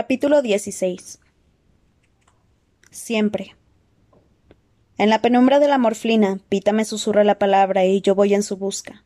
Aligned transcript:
Capítulo 0.00 0.42
16 0.42 1.18
Siempre. 2.92 3.56
En 4.96 5.10
la 5.10 5.20
penumbra 5.20 5.58
de 5.58 5.66
la 5.66 5.76
morflina, 5.76 6.38
Pita 6.48 6.70
me 6.70 6.84
susurra 6.84 7.24
la 7.24 7.40
palabra 7.40 7.84
y 7.84 8.00
yo 8.00 8.14
voy 8.14 8.32
en 8.32 8.44
su 8.44 8.56
busca. 8.56 9.02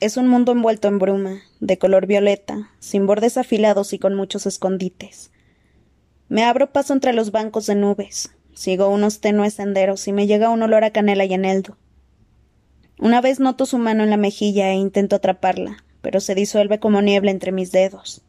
Es 0.00 0.18
un 0.18 0.28
mundo 0.28 0.52
envuelto 0.52 0.88
en 0.88 0.98
bruma, 0.98 1.40
de 1.60 1.78
color 1.78 2.04
violeta, 2.04 2.68
sin 2.78 3.06
bordes 3.06 3.38
afilados 3.38 3.94
y 3.94 3.98
con 3.98 4.14
muchos 4.14 4.44
escondites. 4.44 5.30
Me 6.28 6.44
abro 6.44 6.74
paso 6.74 6.92
entre 6.92 7.14
los 7.14 7.32
bancos 7.32 7.64
de 7.64 7.74
nubes, 7.74 8.34
sigo 8.52 8.90
unos 8.90 9.22
tenues 9.22 9.54
senderos 9.54 10.06
y 10.08 10.12
me 10.12 10.26
llega 10.26 10.50
un 10.50 10.62
olor 10.62 10.84
a 10.84 10.90
canela 10.90 11.24
y 11.24 11.32
eneldo. 11.32 11.78
Una 12.98 13.22
vez 13.22 13.40
noto 13.40 13.64
su 13.64 13.78
mano 13.78 14.02
en 14.02 14.10
la 14.10 14.18
mejilla 14.18 14.72
e 14.72 14.74
intento 14.74 15.16
atraparla, 15.16 15.86
pero 16.02 16.20
se 16.20 16.34
disuelve 16.34 16.80
como 16.80 17.00
niebla 17.00 17.30
entre 17.30 17.50
mis 17.50 17.72
dedos. 17.72 18.22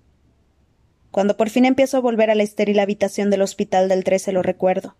Cuando 1.13 1.37
por 1.37 1.51
fin 1.51 1.65
empiezo 1.65 1.97
a 1.97 1.99
volver 1.99 2.31
a 2.31 2.35
la 2.35 2.41
estéril 2.41 2.79
habitación 2.79 3.29
del 3.29 3.43
hospital 3.43 3.87
del 3.87 4.03
13 4.03 4.31
lo 4.31 4.41
recuerdo. 4.41 4.95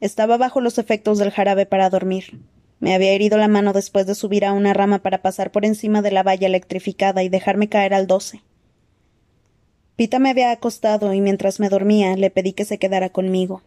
Estaba 0.00 0.38
bajo 0.38 0.62
los 0.62 0.78
efectos 0.78 1.18
del 1.18 1.30
jarabe 1.30 1.66
para 1.66 1.90
dormir. 1.90 2.40
Me 2.80 2.94
había 2.94 3.12
herido 3.12 3.36
la 3.36 3.46
mano 3.46 3.74
después 3.74 4.06
de 4.06 4.14
subir 4.14 4.46
a 4.46 4.54
una 4.54 4.72
rama 4.72 5.00
para 5.00 5.20
pasar 5.20 5.52
por 5.52 5.66
encima 5.66 6.00
de 6.00 6.10
la 6.10 6.22
valla 6.22 6.46
electrificada 6.46 7.22
y 7.22 7.28
dejarme 7.28 7.68
caer 7.68 7.92
al 7.92 8.06
12. 8.06 8.40
Pita 9.96 10.18
me 10.18 10.30
había 10.30 10.52
acostado 10.52 11.12
y 11.12 11.20
mientras 11.20 11.60
me 11.60 11.68
dormía 11.68 12.16
le 12.16 12.30
pedí 12.30 12.54
que 12.54 12.64
se 12.64 12.78
quedara 12.78 13.10
conmigo. 13.10 13.60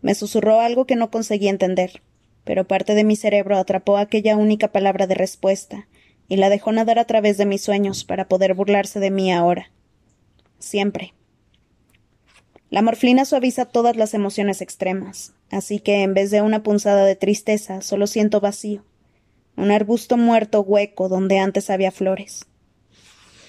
Me 0.00 0.14
susurró 0.14 0.60
algo 0.60 0.86
que 0.86 0.96
no 0.96 1.10
conseguí 1.10 1.48
entender, 1.48 2.00
pero 2.44 2.66
parte 2.66 2.94
de 2.94 3.04
mi 3.04 3.16
cerebro 3.16 3.58
atrapó 3.58 3.98
aquella 3.98 4.34
única 4.34 4.72
palabra 4.72 5.06
de 5.06 5.14
respuesta 5.14 5.88
y 6.26 6.36
la 6.36 6.48
dejó 6.48 6.72
nadar 6.72 6.98
a 6.98 7.04
través 7.04 7.36
de 7.36 7.44
mis 7.44 7.60
sueños 7.60 8.04
para 8.04 8.28
poder 8.28 8.54
burlarse 8.54 8.98
de 8.98 9.10
mí 9.10 9.30
ahora. 9.30 9.70
Siempre. 10.60 11.14
La 12.68 12.82
morfina 12.82 13.24
suaviza 13.24 13.64
todas 13.64 13.96
las 13.96 14.14
emociones 14.14 14.60
extremas, 14.60 15.32
así 15.50 15.80
que 15.80 16.02
en 16.02 16.14
vez 16.14 16.30
de 16.30 16.42
una 16.42 16.62
punzada 16.62 17.04
de 17.04 17.16
tristeza, 17.16 17.80
solo 17.80 18.06
siento 18.06 18.40
vacío, 18.40 18.84
un 19.56 19.72
arbusto 19.72 20.16
muerto 20.16 20.60
hueco 20.60 21.08
donde 21.08 21.38
antes 21.38 21.70
había 21.70 21.90
flores. 21.90 22.46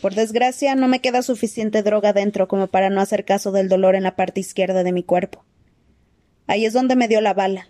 Por 0.02 0.16
desgracia, 0.16 0.74
no 0.74 0.88
me 0.88 1.02
queda 1.02 1.22
suficiente 1.22 1.84
droga 1.84 2.14
dentro 2.14 2.48
como 2.48 2.68
para 2.68 2.90
no 2.90 3.02
hacer 3.02 3.24
caso 3.24 3.52
del 3.52 3.70
dolor 3.70 3.94
en 3.94 4.04
la 4.04 4.16
parte 4.16 4.40
izquierda 4.40 4.84
de 4.84 4.92
mi 4.92 5.04
cuerpo. 5.04 5.46
Ahí 6.48 6.66
es 6.66 6.74
donde 6.74 6.96
me 6.96 7.08
dio 7.08 7.22
la 7.22 7.36
bala. 7.36 7.68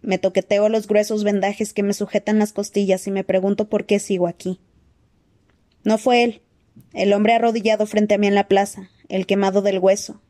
Me 0.00 0.18
toqueteo 0.18 0.68
los 0.68 0.86
gruesos 0.86 1.24
vendajes 1.24 1.72
que 1.72 1.82
me 1.82 1.94
sujetan 1.94 2.38
las 2.38 2.52
costillas 2.52 3.06
y 3.08 3.10
me 3.10 3.24
pregunto 3.24 3.68
por 3.68 3.86
qué 3.86 3.98
sigo 3.98 4.28
aquí. 4.28 4.60
No 5.82 5.98
fue 5.98 6.22
él, 6.22 6.42
el 6.92 7.12
hombre 7.12 7.34
arrodillado 7.34 7.86
frente 7.86 8.14
a 8.14 8.18
mí 8.18 8.26
en 8.26 8.34
la 8.34 8.48
plaza, 8.48 8.90
el 9.08 9.26
quemado 9.26 9.62
del 9.62 9.78
hueso, 9.78 10.20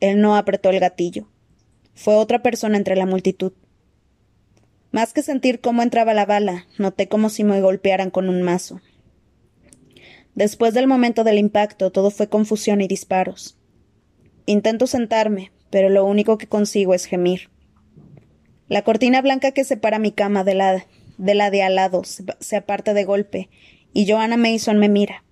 él 0.00 0.20
no 0.20 0.36
apretó 0.36 0.70
el 0.70 0.80
gatillo. 0.80 1.28
Fue 1.94 2.14
otra 2.14 2.42
persona 2.42 2.76
entre 2.76 2.96
la 2.96 3.06
multitud. 3.06 3.52
Más 4.92 5.12
que 5.12 5.22
sentir 5.22 5.60
cómo 5.60 5.82
entraba 5.82 6.14
la 6.14 6.26
bala, 6.26 6.66
noté 6.78 7.08
como 7.08 7.30
si 7.30 7.44
me 7.44 7.60
golpearan 7.60 8.10
con 8.10 8.28
un 8.28 8.42
mazo. 8.42 8.80
Después 10.34 10.74
del 10.74 10.86
momento 10.86 11.24
del 11.24 11.38
impacto, 11.38 11.90
todo 11.90 12.10
fue 12.10 12.28
confusión 12.28 12.80
y 12.82 12.88
disparos. 12.88 13.56
Intento 14.44 14.86
sentarme, 14.86 15.52
pero 15.70 15.88
lo 15.88 16.04
único 16.04 16.38
que 16.38 16.46
consigo 16.46 16.94
es 16.94 17.06
gemir. 17.06 17.50
La 18.68 18.82
cortina 18.82 19.22
blanca 19.22 19.52
que 19.52 19.64
separa 19.64 19.98
mi 19.98 20.12
cama 20.12 20.44
de 20.44 20.54
la 20.54 20.86
de, 21.18 21.34
la 21.34 21.46
al 21.46 21.74
lado 21.74 22.04
se, 22.04 22.24
se 22.40 22.56
aparta 22.56 22.92
de 22.92 23.04
golpe, 23.04 23.48
y 23.92 24.10
Joanna 24.10 24.36
Mason 24.36 24.78
me 24.78 24.88
mira. 24.88 25.24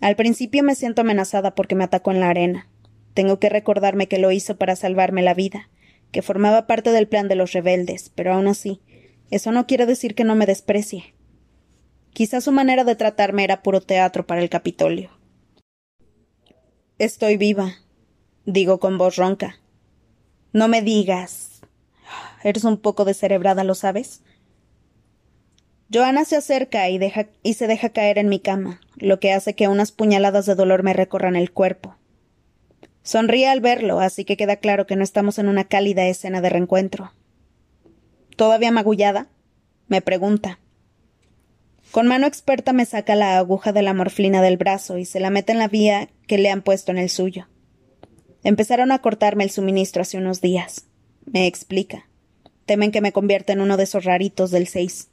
Al 0.00 0.16
principio 0.16 0.62
me 0.62 0.74
siento 0.74 1.02
amenazada 1.02 1.54
porque 1.54 1.74
me 1.74 1.84
atacó 1.84 2.10
en 2.10 2.20
la 2.20 2.30
arena. 2.30 2.68
Tengo 3.14 3.38
que 3.38 3.48
recordarme 3.48 4.08
que 4.08 4.18
lo 4.18 4.30
hizo 4.30 4.56
para 4.56 4.76
salvarme 4.76 5.22
la 5.22 5.34
vida, 5.34 5.68
que 6.10 6.22
formaba 6.22 6.66
parte 6.66 6.90
del 6.92 7.08
plan 7.08 7.28
de 7.28 7.34
los 7.34 7.52
rebeldes, 7.52 8.10
pero 8.14 8.32
aún 8.32 8.48
así, 8.48 8.80
eso 9.30 9.52
no 9.52 9.66
quiere 9.66 9.86
decir 9.86 10.14
que 10.14 10.24
no 10.24 10.34
me 10.34 10.46
desprecie. 10.46 11.14
Quizás 12.12 12.44
su 12.44 12.52
manera 12.52 12.84
de 12.84 12.96
tratarme 12.96 13.44
era 13.44 13.62
puro 13.62 13.80
teatro 13.80 14.26
para 14.26 14.42
el 14.42 14.48
Capitolio. 14.48 15.10
Estoy 16.98 17.36
viva, 17.36 17.74
digo 18.44 18.80
con 18.80 18.98
voz 18.98 19.16
ronca. 19.16 19.60
No 20.52 20.66
me 20.68 20.82
digas. 20.82 21.60
Eres 22.42 22.64
un 22.64 22.78
poco 22.78 23.04
descerebrada, 23.04 23.64
¿lo 23.64 23.74
sabes? 23.74 24.22
Joana 25.92 26.24
se 26.24 26.36
acerca 26.36 26.88
y, 26.88 27.54
se 27.54 27.66
deja 27.66 27.88
caer 27.88 28.18
en 28.18 28.28
mi 28.28 28.38
cama, 28.38 28.80
lo 28.96 29.18
que 29.18 29.32
hace 29.32 29.54
que 29.54 29.66
unas 29.66 29.90
puñaladas 29.90 30.46
de 30.46 30.54
dolor 30.54 30.84
me 30.84 30.92
recorran 30.92 31.34
el 31.34 31.50
cuerpo. 31.50 31.96
Sonríe 33.02 33.48
al 33.48 33.60
verlo, 33.60 33.98
así 33.98 34.24
que 34.24 34.36
queda 34.36 34.56
claro 34.56 34.86
que 34.86 34.94
no 34.94 35.02
estamos 35.02 35.38
en 35.38 35.48
una 35.48 35.64
cálida 35.64 36.06
escena 36.06 36.40
de 36.40 36.50
reencuentro. 36.50 37.12
¿Todavía 38.36 38.70
magullada? 38.70 39.28
me 39.88 40.00
pregunta. 40.00 40.60
Con 41.90 42.06
mano 42.06 42.28
experta 42.28 42.72
me 42.72 42.84
saca 42.84 43.16
la 43.16 43.36
aguja 43.38 43.72
de 43.72 43.82
la 43.82 43.92
morflina 43.92 44.42
del 44.42 44.56
brazo 44.56 44.96
y 44.96 45.04
se 45.04 45.18
la 45.18 45.30
mete 45.30 45.50
en 45.50 45.58
la 45.58 45.66
vía 45.66 46.08
que 46.28 46.38
le 46.38 46.50
han 46.50 46.62
puesto 46.62 46.92
en 46.92 46.98
el 46.98 47.10
suyo. 47.10 47.48
Empezaron 48.44 48.92
a 48.92 49.00
cortarme 49.00 49.42
el 49.42 49.50
suministro 49.50 50.02
hace 50.02 50.16
unos 50.16 50.40
días. 50.40 50.86
Me 51.24 51.48
explica. 51.48 52.06
Temen 52.64 52.92
que 52.92 53.00
me 53.00 53.10
convierta 53.10 53.52
en 53.52 53.60
uno 53.60 53.76
de 53.76 53.82
esos 53.82 54.04
raritos 54.04 54.52
del 54.52 54.68
seis. 54.68 55.09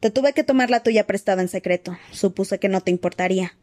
Te 0.00 0.10
tuve 0.10 0.32
que 0.32 0.44
tomar 0.44 0.70
la 0.70 0.82
tuya 0.82 1.06
prestada 1.06 1.42
en 1.42 1.48
secreto. 1.48 1.98
Supuse 2.10 2.58
que 2.58 2.68
no 2.68 2.80
te 2.80 2.90
importaría. 2.90 3.56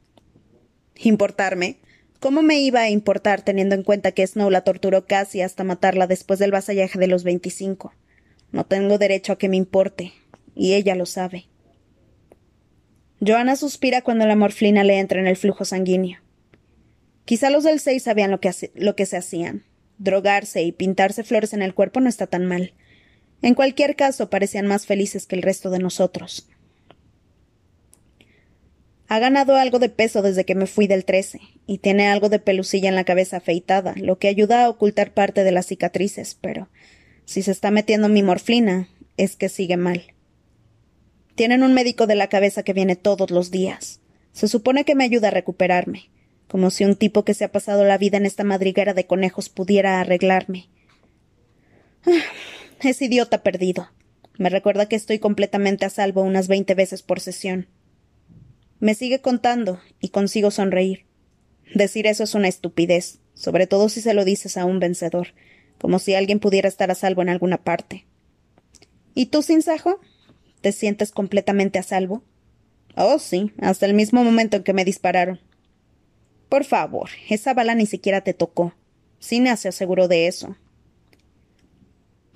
¿Importarme? 0.95 1.77
¿Cómo 2.19 2.43
me 2.43 2.59
iba 2.59 2.81
a 2.81 2.89
importar 2.89 3.41
teniendo 3.41 3.73
en 3.75 3.83
cuenta 3.83 4.11
que 4.11 4.25
Snow 4.25 4.49
la 4.49 4.61
torturó 4.61 5.05
casi 5.05 5.41
hasta 5.41 5.63
matarla 5.63 6.07
después 6.07 6.39
del 6.39 6.51
vasallaje 6.51 6.99
de 6.99 7.07
los 7.07 7.23
veinticinco? 7.23 7.93
No 8.51 8.65
tengo 8.65 8.97
derecho 8.97 9.33
a 9.33 9.37
que 9.37 9.49
me 9.49 9.57
importe, 9.57 10.13
y 10.55 10.73
ella 10.73 10.95
lo 10.95 11.05
sabe. 11.05 11.45
Joana 13.19 13.55
suspira 13.55 14.01
cuando 14.03 14.25
la 14.25 14.35
morflina 14.35 14.83
le 14.83 14.99
entra 14.99 15.19
en 15.19 15.27
el 15.27 15.37
flujo 15.37 15.65
sanguíneo. 15.65 16.19
Quizá 17.25 17.49
los 17.49 17.63
del 17.63 17.79
seis 17.79 18.03
sabían 18.03 18.31
lo 18.31 18.39
que, 18.39 18.51
lo 18.75 18.95
que 18.95 19.05
se 19.05 19.17
hacían. 19.17 19.63
Drogarse 19.97 20.61
y 20.61 20.71
pintarse 20.71 21.23
flores 21.23 21.53
en 21.53 21.61
el 21.61 21.73
cuerpo 21.73 21.99
no 21.99 22.09
está 22.09 22.27
tan 22.27 22.45
mal. 22.45 22.73
En 23.41 23.53
cualquier 23.53 23.95
caso, 23.95 24.29
parecían 24.29 24.67
más 24.67 24.85
felices 24.85 25.25
que 25.25 25.35
el 25.35 25.41
resto 25.41 25.69
de 25.69 25.79
nosotros. 25.79 26.47
Ha 29.09 29.19
ganado 29.19 29.55
algo 29.55 29.79
de 29.79 29.89
peso 29.89 30.21
desde 30.21 30.43
que 30.43 30.55
me 30.55 30.67
fui 30.67 30.87
del 30.87 31.05
trece, 31.05 31.39
y 31.65 31.77
tiene 31.77 32.07
algo 32.07 32.27
de 32.29 32.39
pelucilla 32.39 32.89
en 32.89 32.95
la 32.95 33.05
cabeza 33.05 33.37
afeitada, 33.37 33.93
lo 33.95 34.19
que 34.19 34.27
ayuda 34.27 34.65
a 34.65 34.69
ocultar 34.69 35.13
parte 35.13 35.43
de 35.43 35.51
las 35.51 35.67
cicatrices, 35.67 36.37
pero 36.41 36.67
si 37.25 37.41
se 37.41 37.51
está 37.51 37.71
metiendo 37.71 38.09
mi 38.09 38.21
morflina, 38.21 38.89
es 39.15 39.35
que 39.35 39.49
sigue 39.49 39.77
mal. 39.77 40.13
Tienen 41.35 41.63
un 41.63 41.73
médico 41.73 42.07
de 42.07 42.15
la 42.15 42.27
cabeza 42.27 42.63
que 42.63 42.73
viene 42.73 42.95
todos 42.95 43.31
los 43.31 43.51
días. 43.51 44.01
Se 44.33 44.47
supone 44.47 44.83
que 44.83 44.95
me 44.95 45.03
ayuda 45.03 45.29
a 45.29 45.31
recuperarme, 45.31 46.09
como 46.47 46.69
si 46.69 46.83
un 46.83 46.95
tipo 46.95 47.23
que 47.23 47.33
se 47.33 47.45
ha 47.45 47.51
pasado 47.51 47.85
la 47.85 47.97
vida 47.97 48.17
en 48.17 48.25
esta 48.25 48.43
madriguera 48.43 48.93
de 48.93 49.05
conejos 49.05 49.49
pudiera 49.49 50.01
arreglarme. 50.01 50.67
Es 52.81 53.01
idiota 53.01 53.41
perdido. 53.41 53.89
Me 54.37 54.49
recuerda 54.49 54.87
que 54.87 54.95
estoy 54.95 55.17
completamente 55.17 55.85
a 55.85 55.89
salvo 55.89 56.21
unas 56.21 56.47
veinte 56.47 56.75
veces 56.75 57.01
por 57.01 57.19
sesión. 57.19 57.67
Me 58.79 58.93
sigue 58.93 59.19
contando 59.19 59.81
y 59.99 60.09
consigo 60.09 60.51
sonreír. 60.51 61.07
Decir 61.73 62.05
eso 62.05 62.23
es 62.23 62.35
una 62.35 62.47
estupidez, 62.47 63.19
sobre 63.33 63.65
todo 63.65 63.89
si 63.89 64.01
se 64.01 64.13
lo 64.13 64.25
dices 64.25 64.57
a 64.57 64.65
un 64.65 64.79
vencedor, 64.79 65.29
como 65.79 65.97
si 65.97 66.13
alguien 66.13 66.39
pudiera 66.39 66.69
estar 66.69 66.91
a 66.91 66.95
salvo 66.95 67.23
en 67.23 67.29
alguna 67.29 67.57
parte. 67.57 68.05
¿Y 69.15 69.27
tú, 69.27 69.41
Sinsajo? 69.41 69.99
¿Te 70.61 70.71
sientes 70.71 71.11
completamente 71.11 71.79
a 71.79 71.83
salvo? 71.83 72.21
Oh, 72.95 73.17
sí, 73.17 73.51
hasta 73.59 73.87
el 73.87 73.95
mismo 73.95 74.23
momento 74.23 74.57
en 74.57 74.63
que 74.63 74.73
me 74.73 74.85
dispararon. 74.85 75.39
Por 76.47 76.63
favor, 76.63 77.09
esa 77.27 77.55
bala 77.55 77.73
ni 77.73 77.87
siquiera 77.87 78.21
te 78.21 78.35
tocó. 78.35 78.73
Sina 79.19 79.57
se 79.57 79.67
aseguró 79.67 80.07
de 80.07 80.27
eso. 80.27 80.55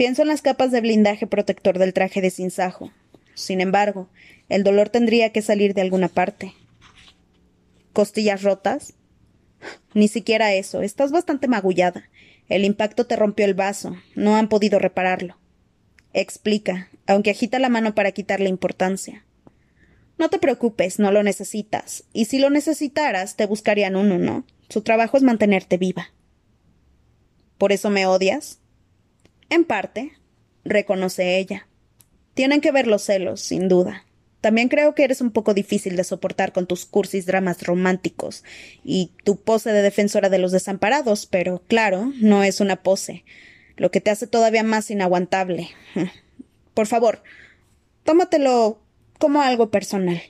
Pienso 0.01 0.23
en 0.23 0.29
las 0.29 0.41
capas 0.41 0.71
de 0.71 0.81
blindaje 0.81 1.27
protector 1.27 1.77
del 1.77 1.93
traje 1.93 2.21
de 2.21 2.31
Sinsajo. 2.31 2.91
Sin 3.35 3.61
embargo, 3.61 4.09
el 4.49 4.63
dolor 4.63 4.89
tendría 4.89 5.31
que 5.31 5.43
salir 5.43 5.75
de 5.75 5.81
alguna 5.81 6.07
parte. 6.07 6.55
¿Costillas 7.93 8.41
rotas? 8.41 8.95
Ni 9.93 10.07
siquiera 10.07 10.55
eso. 10.55 10.81
Estás 10.81 11.11
bastante 11.11 11.47
magullada. 11.47 12.09
El 12.49 12.65
impacto 12.65 13.05
te 13.05 13.15
rompió 13.15 13.45
el 13.45 13.53
vaso. 13.53 13.95
No 14.15 14.37
han 14.37 14.49
podido 14.49 14.79
repararlo. 14.79 15.37
Explica, 16.13 16.89
aunque 17.05 17.29
agita 17.29 17.59
la 17.59 17.69
mano 17.69 17.93
para 17.93 18.11
quitarle 18.11 18.49
importancia. 18.49 19.23
No 20.17 20.31
te 20.31 20.39
preocupes, 20.39 20.97
no 20.97 21.11
lo 21.11 21.21
necesitas. 21.21 22.05
Y 22.11 22.25
si 22.25 22.39
lo 22.39 22.49
necesitaras, 22.49 23.35
te 23.35 23.45
buscarían 23.45 23.95
uno, 23.95 24.17
¿no? 24.17 24.47
Su 24.67 24.81
trabajo 24.81 25.17
es 25.17 25.21
mantenerte 25.21 25.77
viva. 25.77 26.09
¿Por 27.59 27.71
eso 27.71 27.91
me 27.91 28.07
odias? 28.07 28.60
En 29.51 29.65
parte, 29.65 30.13
reconoce 30.63 31.37
ella. 31.37 31.67
Tienen 32.33 32.61
que 32.61 32.71
ver 32.71 32.87
los 32.87 33.03
celos, 33.03 33.41
sin 33.41 33.67
duda. 33.67 34.05
También 34.39 34.69
creo 34.69 34.95
que 34.95 35.03
eres 35.03 35.19
un 35.19 35.31
poco 35.31 35.53
difícil 35.53 35.97
de 35.97 36.05
soportar 36.05 36.53
con 36.53 36.67
tus 36.67 36.85
cursis 36.85 37.25
dramas 37.25 37.61
románticos 37.61 38.45
y 38.85 39.11
tu 39.25 39.41
pose 39.41 39.73
de 39.73 39.81
defensora 39.81 40.29
de 40.29 40.37
los 40.37 40.53
desamparados, 40.53 41.25
pero 41.25 41.61
claro, 41.67 42.13
no 42.21 42.43
es 42.43 42.61
una 42.61 42.81
pose, 42.81 43.25
lo 43.75 43.91
que 43.91 43.99
te 43.99 44.09
hace 44.09 44.25
todavía 44.25 44.63
más 44.63 44.89
inaguantable. 44.89 45.67
Por 46.73 46.87
favor, 46.87 47.21
tómatelo 48.05 48.81
como 49.19 49.41
algo 49.41 49.69
personal. 49.69 50.21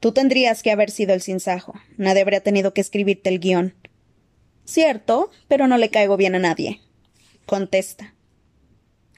Tú 0.00 0.10
tendrías 0.10 0.64
que 0.64 0.72
haber 0.72 0.90
sido 0.90 1.14
el 1.14 1.22
sinsajo. 1.22 1.74
Nadie 1.96 2.22
habría 2.22 2.40
tenido 2.40 2.74
que 2.74 2.80
escribirte 2.80 3.28
el 3.30 3.38
guion. 3.38 3.76
Cierto, 4.64 5.30
pero 5.48 5.66
no 5.66 5.78
le 5.78 5.90
caigo 5.90 6.16
bien 6.16 6.34
a 6.34 6.38
nadie. 6.38 6.80
Contesta. 7.46 8.14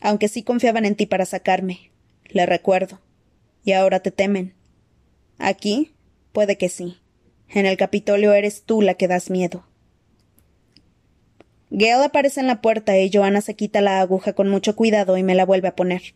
Aunque 0.00 0.28
sí 0.28 0.42
confiaban 0.42 0.84
en 0.84 0.96
ti 0.96 1.06
para 1.06 1.26
sacarme. 1.26 1.92
Le 2.26 2.46
recuerdo. 2.46 3.00
Y 3.64 3.72
ahora 3.72 4.00
te 4.00 4.10
temen. 4.10 4.54
Aquí, 5.38 5.94
puede 6.32 6.56
que 6.58 6.68
sí. 6.68 6.98
En 7.48 7.66
el 7.66 7.76
Capitolio 7.76 8.32
eres 8.32 8.64
tú 8.64 8.82
la 8.82 8.94
que 8.94 9.08
das 9.08 9.30
miedo. 9.30 9.66
Gale 11.70 12.04
aparece 12.04 12.40
en 12.40 12.46
la 12.46 12.60
puerta 12.60 12.96
y 12.98 13.10
Joana 13.12 13.40
se 13.40 13.54
quita 13.54 13.80
la 13.80 14.00
aguja 14.00 14.32
con 14.32 14.48
mucho 14.48 14.76
cuidado 14.76 15.16
y 15.16 15.22
me 15.22 15.34
la 15.34 15.44
vuelve 15.44 15.68
a 15.68 15.74
poner. 15.76 16.14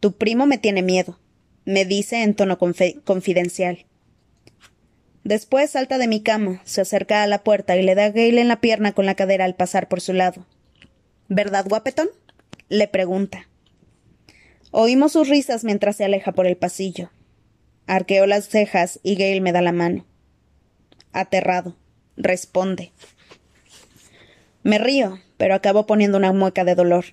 Tu 0.00 0.12
primo 0.12 0.46
me 0.46 0.58
tiene 0.58 0.82
miedo, 0.82 1.18
me 1.64 1.84
dice 1.84 2.22
en 2.22 2.34
tono 2.34 2.58
confidencial. 2.58 3.86
Después 5.24 5.70
salta 5.70 5.98
de 5.98 6.08
mi 6.08 6.22
cama, 6.22 6.60
se 6.64 6.80
acerca 6.80 7.22
a 7.22 7.26
la 7.26 7.44
puerta 7.44 7.76
y 7.76 7.82
le 7.82 7.94
da 7.94 8.06
a 8.06 8.10
Gale 8.10 8.40
en 8.40 8.48
la 8.48 8.60
pierna 8.60 8.92
con 8.92 9.06
la 9.06 9.14
cadera 9.14 9.44
al 9.44 9.54
pasar 9.54 9.88
por 9.88 10.00
su 10.00 10.12
lado. 10.12 10.46
¿Verdad, 11.28 11.64
guapetón? 11.68 12.08
le 12.68 12.88
pregunta. 12.88 13.48
Oímos 14.70 15.12
sus 15.12 15.28
risas 15.28 15.64
mientras 15.64 15.96
se 15.96 16.04
aleja 16.04 16.32
por 16.32 16.46
el 16.46 16.56
pasillo. 16.56 17.10
Arqueo 17.86 18.26
las 18.26 18.48
cejas 18.48 18.98
y 19.02 19.14
Gale 19.16 19.40
me 19.40 19.52
da 19.52 19.60
la 19.60 19.72
mano. 19.72 20.06
Aterrado, 21.12 21.76
responde. 22.16 22.92
Me 24.62 24.78
río, 24.78 25.18
pero 25.36 25.54
acabo 25.54 25.86
poniendo 25.86 26.18
una 26.18 26.32
mueca 26.32 26.64
de 26.64 26.74
dolor. 26.74 27.04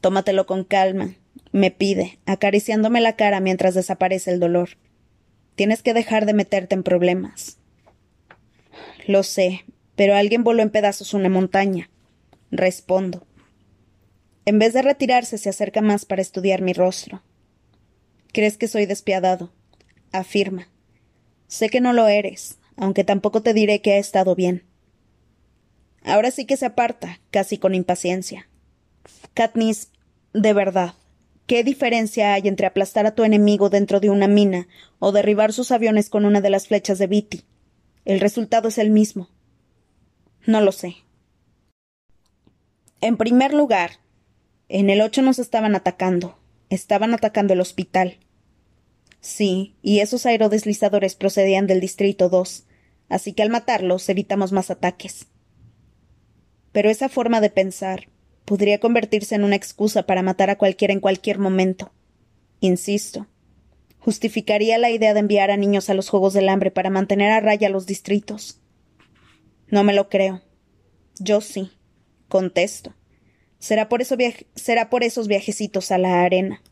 Tómatelo 0.00 0.46
con 0.46 0.64
calma, 0.64 1.14
me 1.52 1.70
pide, 1.70 2.18
acariciándome 2.26 3.00
la 3.00 3.16
cara 3.16 3.40
mientras 3.40 3.74
desaparece 3.74 4.30
el 4.30 4.40
dolor. 4.40 4.70
Tienes 5.56 5.82
que 5.82 5.94
dejar 5.94 6.26
de 6.26 6.34
meterte 6.34 6.74
en 6.74 6.82
problemas. 6.82 7.58
Lo 9.06 9.22
sé, 9.22 9.64
pero 9.96 10.14
alguien 10.14 10.44
voló 10.44 10.62
en 10.62 10.70
pedazos 10.70 11.14
una 11.14 11.28
montaña. 11.28 11.90
Respondo. 12.50 13.26
En 14.44 14.58
vez 14.58 14.72
de 14.74 14.82
retirarse, 14.82 15.38
se 15.38 15.48
acerca 15.48 15.80
más 15.80 16.04
para 16.04 16.22
estudiar 16.22 16.62
mi 16.62 16.72
rostro. 16.72 17.22
Crees 18.32 18.58
que 18.58 18.68
soy 18.68 18.86
despiadado, 18.86 19.52
afirma. 20.12 20.68
Sé 21.48 21.70
que 21.70 21.80
no 21.80 21.92
lo 21.92 22.06
eres, 22.06 22.58
aunque 22.76 23.02
tampoco 23.02 23.42
te 23.42 23.54
diré 23.54 23.80
que 23.80 23.94
ha 23.94 23.98
estado 23.98 24.34
bien. 24.34 24.64
Ahora 26.04 26.30
sí 26.30 26.44
que 26.44 26.56
se 26.56 26.66
aparta, 26.66 27.20
casi 27.30 27.58
con 27.58 27.74
impaciencia. 27.74 28.48
Katniss, 29.34 29.90
de 30.32 30.52
verdad, 30.52 30.94
¿Qué 31.46 31.62
diferencia 31.62 32.34
hay 32.34 32.48
entre 32.48 32.66
aplastar 32.66 33.06
a 33.06 33.14
tu 33.14 33.22
enemigo 33.22 33.70
dentro 33.70 34.00
de 34.00 34.10
una 34.10 34.26
mina 34.26 34.66
o 34.98 35.12
derribar 35.12 35.52
sus 35.52 35.70
aviones 35.70 36.10
con 36.10 36.24
una 36.24 36.40
de 36.40 36.50
las 36.50 36.66
flechas 36.66 36.98
de 36.98 37.06
Viti? 37.06 37.44
El 38.04 38.18
resultado 38.18 38.68
es 38.68 38.78
el 38.78 38.90
mismo. 38.90 39.28
No 40.44 40.60
lo 40.60 40.72
sé. 40.72 40.96
En 43.00 43.16
primer 43.16 43.54
lugar, 43.54 44.00
en 44.68 44.90
el 44.90 45.00
8 45.00 45.22
nos 45.22 45.38
estaban 45.38 45.76
atacando. 45.76 46.36
Estaban 46.68 47.14
atacando 47.14 47.52
el 47.52 47.60
hospital. 47.60 48.18
Sí, 49.20 49.76
y 49.82 50.00
esos 50.00 50.26
aerodeslizadores 50.26 51.14
procedían 51.14 51.66
del 51.66 51.80
Distrito 51.80 52.28
2, 52.28 52.64
así 53.08 53.32
que 53.32 53.42
al 53.42 53.50
matarlos 53.50 54.08
evitamos 54.08 54.50
más 54.52 54.70
ataques. 54.70 55.26
Pero 56.72 56.90
esa 56.90 57.08
forma 57.08 57.40
de 57.40 57.50
pensar, 57.50 58.08
podría 58.46 58.80
convertirse 58.80 59.34
en 59.34 59.44
una 59.44 59.56
excusa 59.56 60.04
para 60.04 60.22
matar 60.22 60.48
a 60.48 60.56
cualquiera 60.56 60.94
en 60.94 61.00
cualquier 61.00 61.38
momento. 61.38 61.92
Insisto. 62.60 63.26
Justificaría 63.98 64.78
la 64.78 64.88
idea 64.88 65.12
de 65.12 65.20
enviar 65.20 65.50
a 65.50 65.56
niños 65.56 65.90
a 65.90 65.94
los 65.94 66.08
Juegos 66.08 66.32
del 66.32 66.48
Hambre 66.48 66.70
para 66.70 66.88
mantener 66.88 67.32
a 67.32 67.40
raya 67.40 67.68
los 67.68 67.86
distritos. 67.86 68.60
No 69.68 69.82
me 69.84 69.92
lo 69.92 70.08
creo. 70.08 70.42
Yo 71.18 71.40
sí. 71.40 71.72
Contesto. 72.28 72.94
Será 73.58 73.88
por, 73.88 74.00
eso 74.00 74.16
será 74.54 74.90
por 74.90 75.02
esos 75.02 75.28
viajecitos 75.28 75.90
a 75.90 75.98
la 75.98 76.22
arena. 76.22 76.62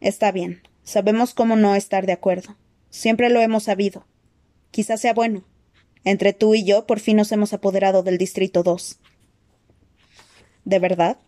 Está 0.00 0.32
bien. 0.32 0.62
Sabemos 0.82 1.34
cómo 1.34 1.56
no 1.56 1.74
estar 1.74 2.06
de 2.06 2.12
acuerdo. 2.12 2.56
Siempre 2.88 3.28
lo 3.28 3.40
hemos 3.40 3.64
sabido. 3.64 4.06
Quizás 4.70 5.02
sea 5.02 5.12
bueno. 5.12 5.44
Entre 6.04 6.32
tú 6.32 6.54
y 6.54 6.64
yo 6.64 6.86
por 6.86 7.00
fin 7.00 7.18
nos 7.18 7.32
hemos 7.32 7.52
apoderado 7.52 8.02
del 8.02 8.16
Distrito 8.16 8.62
2. 8.62 8.98
¿De 10.70 10.78
verdad? 10.78 11.18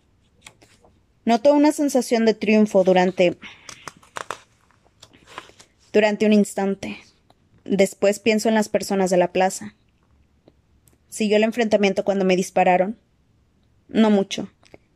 Noto 1.24 1.52
una 1.52 1.72
sensación 1.72 2.24
de 2.24 2.34
triunfo 2.34 2.84
durante. 2.84 3.36
durante 5.92 6.26
un 6.26 6.32
instante. 6.32 6.98
Después 7.64 8.20
pienso 8.20 8.48
en 8.48 8.54
las 8.54 8.68
personas 8.68 9.10
de 9.10 9.16
la 9.16 9.32
plaza. 9.32 9.74
¿Siguió 11.08 11.38
el 11.38 11.42
enfrentamiento 11.42 12.04
cuando 12.04 12.24
me 12.24 12.36
dispararon? 12.36 13.00
No 13.88 14.10
mucho. 14.10 14.48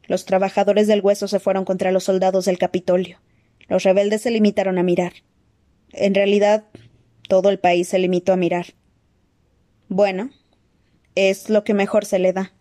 Los 0.04 0.26
trabajadores 0.26 0.86
del 0.86 1.00
hueso 1.00 1.26
se 1.26 1.40
fueron 1.40 1.64
contra 1.64 1.90
los 1.90 2.04
soldados 2.04 2.44
del 2.44 2.56
Capitolio. 2.56 3.18
Los 3.66 3.82
rebeldes 3.82 4.22
se 4.22 4.30
limitaron 4.30 4.78
a 4.78 4.84
mirar. 4.84 5.12
En 5.90 6.14
realidad, 6.14 6.66
todo 7.28 7.50
el 7.50 7.58
país 7.58 7.88
se 7.88 7.98
limitó 7.98 8.32
a 8.32 8.36
mirar. 8.36 8.66
Bueno, 9.88 10.30
es 11.16 11.50
lo 11.50 11.64
que 11.64 11.74
mejor 11.74 12.04
se 12.04 12.20
le 12.20 12.32
da. 12.32 12.52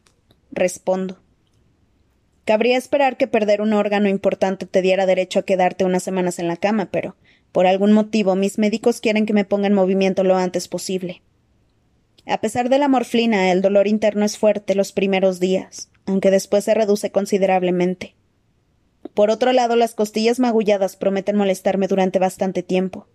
Respondo. 0.49 1.23
Cabría 2.45 2.77
esperar 2.77 3.17
que 3.17 3.27
perder 3.27 3.59
un 3.61 3.73
órgano 3.73 4.07
importante 4.07 4.67
te 4.67 4.83
diera 4.83 5.07
derecho 5.07 5.39
a 5.39 5.43
quedarte 5.43 5.83
unas 5.83 6.03
semanas 6.03 6.37
en 6.37 6.47
la 6.47 6.57
cama, 6.57 6.89
pero 6.91 7.15
por 7.51 7.65
algún 7.65 7.91
motivo 7.91 8.35
mis 8.35 8.59
médicos 8.59 9.01
quieren 9.01 9.25
que 9.25 9.33
me 9.33 9.45
ponga 9.45 9.65
en 9.65 9.73
movimiento 9.73 10.23
lo 10.23 10.35
antes 10.35 10.67
posible. 10.67 11.23
A 12.27 12.41
pesar 12.41 12.69
de 12.69 12.77
la 12.77 12.87
morfina, 12.87 13.51
el 13.51 13.61
dolor 13.61 13.87
interno 13.87 14.25
es 14.25 14.37
fuerte 14.37 14.75
los 14.75 14.91
primeros 14.91 15.39
días, 15.39 15.89
aunque 16.05 16.31
después 16.31 16.63
se 16.63 16.73
reduce 16.75 17.11
considerablemente. 17.11 18.15
Por 19.13 19.31
otro 19.31 19.51
lado, 19.51 19.75
las 19.75 19.95
costillas 19.95 20.39
magulladas 20.39 20.97
prometen 20.97 21.35
molestarme 21.35 21.87
durante 21.87 22.19
bastante 22.19 22.61
tiempo. 22.61 23.07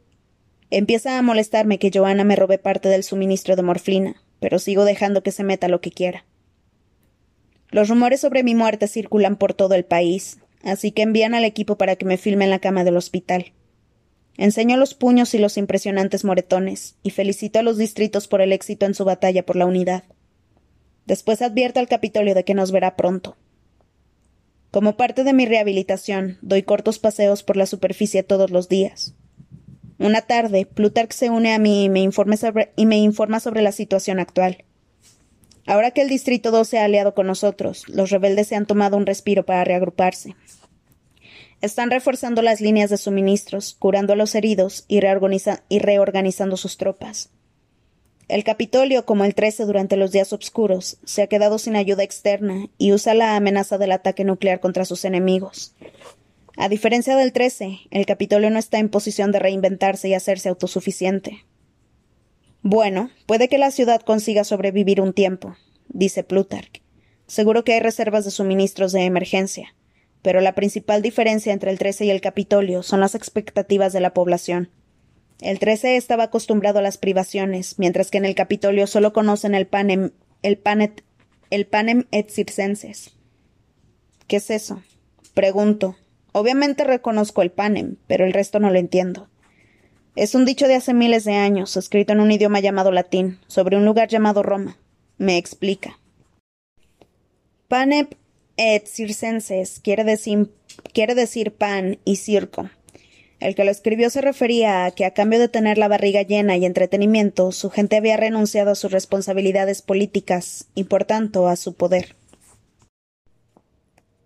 Empieza 0.70 1.18
a 1.18 1.22
molestarme 1.22 1.78
que 1.78 1.90
Joana 1.92 2.24
me 2.24 2.36
robe 2.36 2.58
parte 2.58 2.88
del 2.88 3.04
suministro 3.04 3.56
de 3.56 3.62
morfina, 3.62 4.22
pero 4.40 4.58
sigo 4.58 4.84
dejando 4.84 5.22
que 5.22 5.32
se 5.32 5.44
meta 5.44 5.68
lo 5.68 5.80
que 5.80 5.90
quiera. 5.90 6.24
Los 7.70 7.88
rumores 7.88 8.20
sobre 8.20 8.42
mi 8.42 8.54
muerte 8.54 8.88
circulan 8.88 9.36
por 9.36 9.54
todo 9.54 9.74
el 9.74 9.84
país, 9.84 10.38
así 10.64 10.92
que 10.92 11.02
envían 11.02 11.34
al 11.34 11.44
equipo 11.44 11.76
para 11.76 11.96
que 11.96 12.04
me 12.04 12.16
filme 12.16 12.44
en 12.44 12.50
la 12.50 12.58
cama 12.58 12.84
del 12.84 12.96
hospital. 12.96 13.52
Enseño 14.36 14.76
los 14.76 14.94
puños 14.94 15.34
y 15.34 15.38
los 15.38 15.56
impresionantes 15.56 16.24
moretones, 16.24 16.96
y 17.02 17.10
felicito 17.10 17.58
a 17.58 17.62
los 17.62 17.78
distritos 17.78 18.26
por 18.26 18.40
el 18.40 18.52
éxito 18.52 18.86
en 18.86 18.94
su 18.94 19.04
batalla 19.04 19.44
por 19.44 19.56
la 19.56 19.66
unidad. 19.66 20.04
Después 21.06 21.42
advierto 21.42 21.80
al 21.80 21.88
Capitolio 21.88 22.34
de 22.34 22.44
que 22.44 22.54
nos 22.54 22.72
verá 22.72 22.96
pronto. 22.96 23.36
Como 24.70 24.96
parte 24.96 25.24
de 25.24 25.32
mi 25.32 25.46
rehabilitación, 25.46 26.38
doy 26.42 26.62
cortos 26.62 26.98
paseos 26.98 27.42
por 27.42 27.56
la 27.56 27.66
superficie 27.66 28.22
todos 28.22 28.50
los 28.50 28.68
días. 28.68 29.14
Una 29.98 30.22
tarde, 30.22 30.64
Plutarch 30.64 31.12
se 31.12 31.28
une 31.28 31.52
a 31.52 31.58
mí 31.58 31.84
y 31.84 31.88
me, 31.88 32.08
y 32.76 32.86
me 32.86 32.96
informa 32.98 33.40
sobre 33.40 33.62
la 33.62 33.72
situación 33.72 34.18
actual. 34.18 34.64
Ahora 35.70 35.92
que 35.92 36.02
el 36.02 36.08
Distrito 36.08 36.50
2 36.50 36.66
se 36.66 36.78
ha 36.80 36.84
aliado 36.84 37.14
con 37.14 37.28
nosotros, 37.28 37.84
los 37.86 38.10
rebeldes 38.10 38.48
se 38.48 38.56
han 38.56 38.66
tomado 38.66 38.96
un 38.96 39.06
respiro 39.06 39.46
para 39.46 39.62
reagruparse. 39.62 40.34
Están 41.60 41.92
reforzando 41.92 42.42
las 42.42 42.60
líneas 42.60 42.90
de 42.90 42.96
suministros, 42.96 43.76
curando 43.78 44.14
a 44.14 44.16
los 44.16 44.34
heridos 44.34 44.84
y, 44.88 44.98
y 45.68 45.78
reorganizando 45.78 46.56
sus 46.56 46.76
tropas. 46.76 47.30
El 48.26 48.42
Capitolio, 48.42 49.06
como 49.06 49.24
el 49.24 49.36
13 49.36 49.64
durante 49.64 49.96
los 49.96 50.10
días 50.10 50.32
oscuros, 50.32 50.98
se 51.04 51.22
ha 51.22 51.28
quedado 51.28 51.56
sin 51.60 51.76
ayuda 51.76 52.02
externa 52.02 52.66
y 52.76 52.92
usa 52.92 53.14
la 53.14 53.36
amenaza 53.36 53.78
del 53.78 53.92
ataque 53.92 54.24
nuclear 54.24 54.58
contra 54.58 54.84
sus 54.84 55.04
enemigos. 55.04 55.76
A 56.56 56.68
diferencia 56.68 57.14
del 57.14 57.32
13, 57.32 57.78
el 57.92 58.06
Capitolio 58.06 58.50
no 58.50 58.58
está 58.58 58.80
en 58.80 58.88
posición 58.88 59.30
de 59.30 59.38
reinventarse 59.38 60.08
y 60.08 60.14
hacerse 60.14 60.48
autosuficiente. 60.48 61.44
Bueno, 62.62 63.10
puede 63.26 63.48
que 63.48 63.58
la 63.58 63.70
ciudad 63.70 64.02
consiga 64.02 64.44
sobrevivir 64.44 65.00
un 65.00 65.12
tiempo, 65.12 65.56
dice 65.88 66.22
Plutarch. 66.22 66.82
Seguro 67.26 67.64
que 67.64 67.74
hay 67.74 67.80
reservas 67.80 68.24
de 68.24 68.30
suministros 68.30 68.92
de 68.92 69.04
emergencia, 69.04 69.74
pero 70.22 70.40
la 70.40 70.54
principal 70.54 71.02
diferencia 71.02 71.52
entre 71.52 71.70
el 71.70 71.78
13 71.78 72.06
y 72.06 72.10
el 72.10 72.20
Capitolio 72.20 72.82
son 72.82 73.00
las 73.00 73.14
expectativas 73.14 73.92
de 73.92 74.00
la 74.00 74.12
población. 74.12 74.70
El 75.40 75.58
13 75.58 75.96
estaba 75.96 76.24
acostumbrado 76.24 76.80
a 76.80 76.82
las 76.82 76.98
privaciones, 76.98 77.78
mientras 77.78 78.10
que 78.10 78.18
en 78.18 78.26
el 78.26 78.34
Capitolio 78.34 78.86
solo 78.86 79.12
conocen 79.12 79.54
el 79.54 79.66
panem, 79.66 80.10
el 80.42 80.58
panet, 80.58 81.02
el 81.50 81.66
panem 81.66 82.04
et 82.10 82.30
circenses. 82.30 83.16
¿Qué 84.26 84.36
es 84.36 84.50
eso? 84.50 84.82
Pregunto, 85.32 85.96
Obviamente 86.32 86.84
reconozco 86.84 87.42
el 87.42 87.50
panem, 87.50 87.96
pero 88.06 88.24
el 88.24 88.32
resto 88.32 88.60
no 88.60 88.70
lo 88.70 88.78
entiendo. 88.78 89.28
Es 90.16 90.34
un 90.34 90.44
dicho 90.44 90.66
de 90.66 90.74
hace 90.74 90.92
miles 90.92 91.24
de 91.24 91.34
años, 91.34 91.76
escrito 91.76 92.12
en 92.12 92.20
un 92.20 92.32
idioma 92.32 92.60
llamado 92.60 92.90
latín, 92.90 93.38
sobre 93.46 93.76
un 93.76 93.84
lugar 93.84 94.08
llamado 94.08 94.42
Roma. 94.42 94.76
Me 95.18 95.36
explica. 95.36 95.98
Panem 97.68 98.08
et 98.56 98.86
circenses 98.86 99.78
quiere 99.78 100.02
decir, 100.02 100.50
quiere 100.92 101.14
decir 101.14 101.52
pan 101.52 101.98
y 102.04 102.16
circo. 102.16 102.68
El 103.38 103.54
que 103.54 103.64
lo 103.64 103.70
escribió 103.70 104.10
se 104.10 104.20
refería 104.20 104.84
a 104.84 104.90
que 104.90 105.04
a 105.04 105.14
cambio 105.14 105.38
de 105.38 105.48
tener 105.48 105.78
la 105.78 105.88
barriga 105.88 106.22
llena 106.22 106.56
y 106.56 106.66
entretenimiento, 106.66 107.52
su 107.52 107.70
gente 107.70 107.96
había 107.96 108.16
renunciado 108.16 108.72
a 108.72 108.74
sus 108.74 108.90
responsabilidades 108.90 109.80
políticas 109.80 110.66
y 110.74 110.84
por 110.84 111.04
tanto 111.04 111.48
a 111.48 111.56
su 111.56 111.74
poder. 111.74 112.16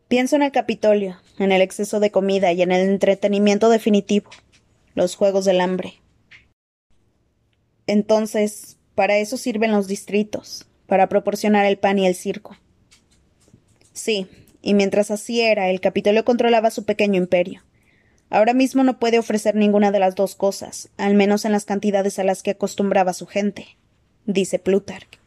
Pienso 0.09 0.37
en 0.37 0.43
el 0.43 0.53
Capitolio, 0.53 1.19
en 1.38 1.53
el 1.53 1.61
exceso 1.61 2.00
de 2.00 2.11
comida 2.11 2.53
y 2.53 2.62
en 2.62 2.73
el 2.73 2.88
entretenimiento 2.88 3.69
definitivo, 3.69 4.31
los 4.95 5.17
juegos 5.17 5.45
del 5.45 5.61
hambre. 5.61 5.95
Entonces, 7.87 8.79
para 8.95 9.19
eso 9.19 9.37
sirven 9.37 9.73
los 9.73 9.87
distritos, 9.87 10.67
para 10.87 11.09
proporcionar 11.09 11.67
el 11.67 11.79
pan 11.79 11.99
y 11.99 12.07
el 12.07 12.15
circo. 12.15 12.57
Sí, 13.93 14.27
y 14.63 14.75
mientras 14.75 15.11
así 15.11 15.41
era, 15.41 15.69
el 15.69 15.81
Capitolio 15.81 16.25
controlaba 16.25 16.71
su 16.71 16.85
pequeño 16.85 17.17
imperio. 17.17 17.63
Ahora 18.31 18.55
mismo 18.55 18.83
no 18.83 18.99
puede 18.99 19.19
ofrecer 19.19 19.55
ninguna 19.55 19.93
de 19.93 19.99
las 19.99 20.15
dos 20.15 20.35
cosas, 20.35 20.89
al 20.97 21.15
menos 21.15 21.45
en 21.45 21.53
las 21.53 21.65
cantidades 21.65 22.19
a 22.19 22.25
las 22.25 22.43
que 22.43 22.53
acostumbraba 22.53 23.13
su 23.13 23.27
gente, 23.27 23.77
dice 24.27 24.59
Plutarch. 24.59 25.21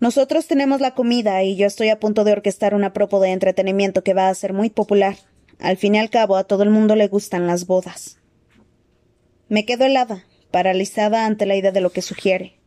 Nosotros 0.00 0.46
tenemos 0.46 0.80
la 0.80 0.94
comida 0.94 1.42
y 1.42 1.56
yo 1.56 1.66
estoy 1.66 1.88
a 1.88 1.98
punto 1.98 2.22
de 2.22 2.32
orquestar 2.32 2.74
una 2.74 2.92
propo 2.92 3.18
de 3.18 3.30
entretenimiento 3.30 4.04
que 4.04 4.14
va 4.14 4.28
a 4.28 4.34
ser 4.34 4.52
muy 4.52 4.70
popular. 4.70 5.16
Al 5.58 5.76
fin 5.76 5.96
y 5.96 5.98
al 5.98 6.10
cabo, 6.10 6.36
a 6.36 6.44
todo 6.44 6.62
el 6.62 6.70
mundo 6.70 6.94
le 6.94 7.08
gustan 7.08 7.48
las 7.48 7.66
bodas. 7.66 8.17
Me 9.50 9.64
quedo 9.64 9.86
helada, 9.86 10.24
paralizada 10.50 11.24
ante 11.24 11.46
la 11.46 11.56
idea 11.56 11.72
de 11.72 11.80
lo 11.80 11.90
que 11.90 12.02
sugiere. 12.02 12.58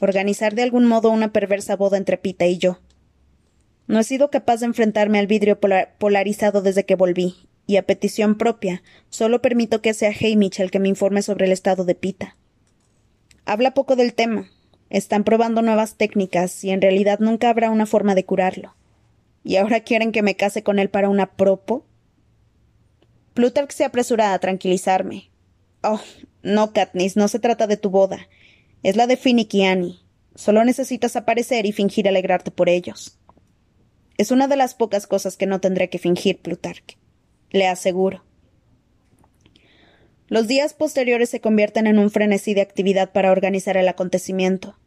Organizar 0.00 0.54
de 0.54 0.62
algún 0.62 0.86
modo 0.86 1.10
una 1.10 1.32
perversa 1.32 1.76
boda 1.76 1.98
entre 1.98 2.16
Pita 2.16 2.46
y 2.46 2.56
yo. 2.56 2.80
No 3.86 4.00
he 4.00 4.04
sido 4.04 4.30
capaz 4.30 4.60
de 4.60 4.66
enfrentarme 4.66 5.18
al 5.18 5.26
vidrio 5.26 5.60
polarizado 5.98 6.62
desde 6.62 6.86
que 6.86 6.94
volví, 6.94 7.34
y 7.66 7.76
a 7.76 7.82
petición 7.82 8.36
propia, 8.38 8.82
solo 9.10 9.42
permito 9.42 9.82
que 9.82 9.92
sea 9.92 10.12
Hamish 10.18 10.60
el 10.60 10.70
que 10.70 10.80
me 10.80 10.88
informe 10.88 11.20
sobre 11.20 11.44
el 11.44 11.52
estado 11.52 11.84
de 11.84 11.94
Pita. 11.94 12.38
Habla 13.44 13.74
poco 13.74 13.94
del 13.94 14.14
tema, 14.14 14.48
están 14.88 15.24
probando 15.24 15.60
nuevas 15.60 15.96
técnicas 15.96 16.64
y 16.64 16.70
en 16.70 16.80
realidad 16.80 17.18
nunca 17.18 17.50
habrá 17.50 17.70
una 17.70 17.84
forma 17.84 18.14
de 18.14 18.24
curarlo. 18.24 18.74
¿Y 19.44 19.56
ahora 19.56 19.80
quieren 19.80 20.10
que 20.10 20.22
me 20.22 20.36
case 20.36 20.62
con 20.62 20.78
él 20.78 20.88
para 20.88 21.10
una 21.10 21.32
propo? 21.32 21.84
Plutarch 23.34 23.72
se 23.72 23.84
apresura 23.84 24.32
a 24.32 24.38
tranquilizarme. 24.38 25.33
Oh, 25.86 26.00
no, 26.42 26.72
Katniss, 26.72 27.14
no 27.14 27.28
se 27.28 27.38
trata 27.38 27.66
de 27.66 27.76
tu 27.76 27.90
boda. 27.90 28.26
Es 28.82 28.96
la 28.96 29.06
de 29.06 29.18
Finnick 29.18 29.52
y 29.52 29.64
Annie. 29.64 30.00
Solo 30.34 30.64
necesitas 30.64 31.14
aparecer 31.14 31.66
y 31.66 31.72
fingir 31.72 32.08
alegrarte 32.08 32.50
por 32.50 32.70
ellos. 32.70 33.18
Es 34.16 34.30
una 34.30 34.48
de 34.48 34.56
las 34.56 34.74
pocas 34.74 35.06
cosas 35.06 35.36
que 35.36 35.46
no 35.46 35.60
tendré 35.60 35.90
que 35.90 35.98
fingir, 35.98 36.40
Plutarch. 36.40 36.96
Le 37.50 37.66
aseguro. 37.66 38.24
Los 40.28 40.48
días 40.48 40.72
posteriores 40.72 41.28
se 41.28 41.42
convierten 41.42 41.86
en 41.86 41.98
un 41.98 42.10
frenesí 42.10 42.54
de 42.54 42.62
actividad 42.62 43.12
para 43.12 43.30
organizar 43.30 43.76
el 43.76 43.86
acontecimiento. 43.86 44.78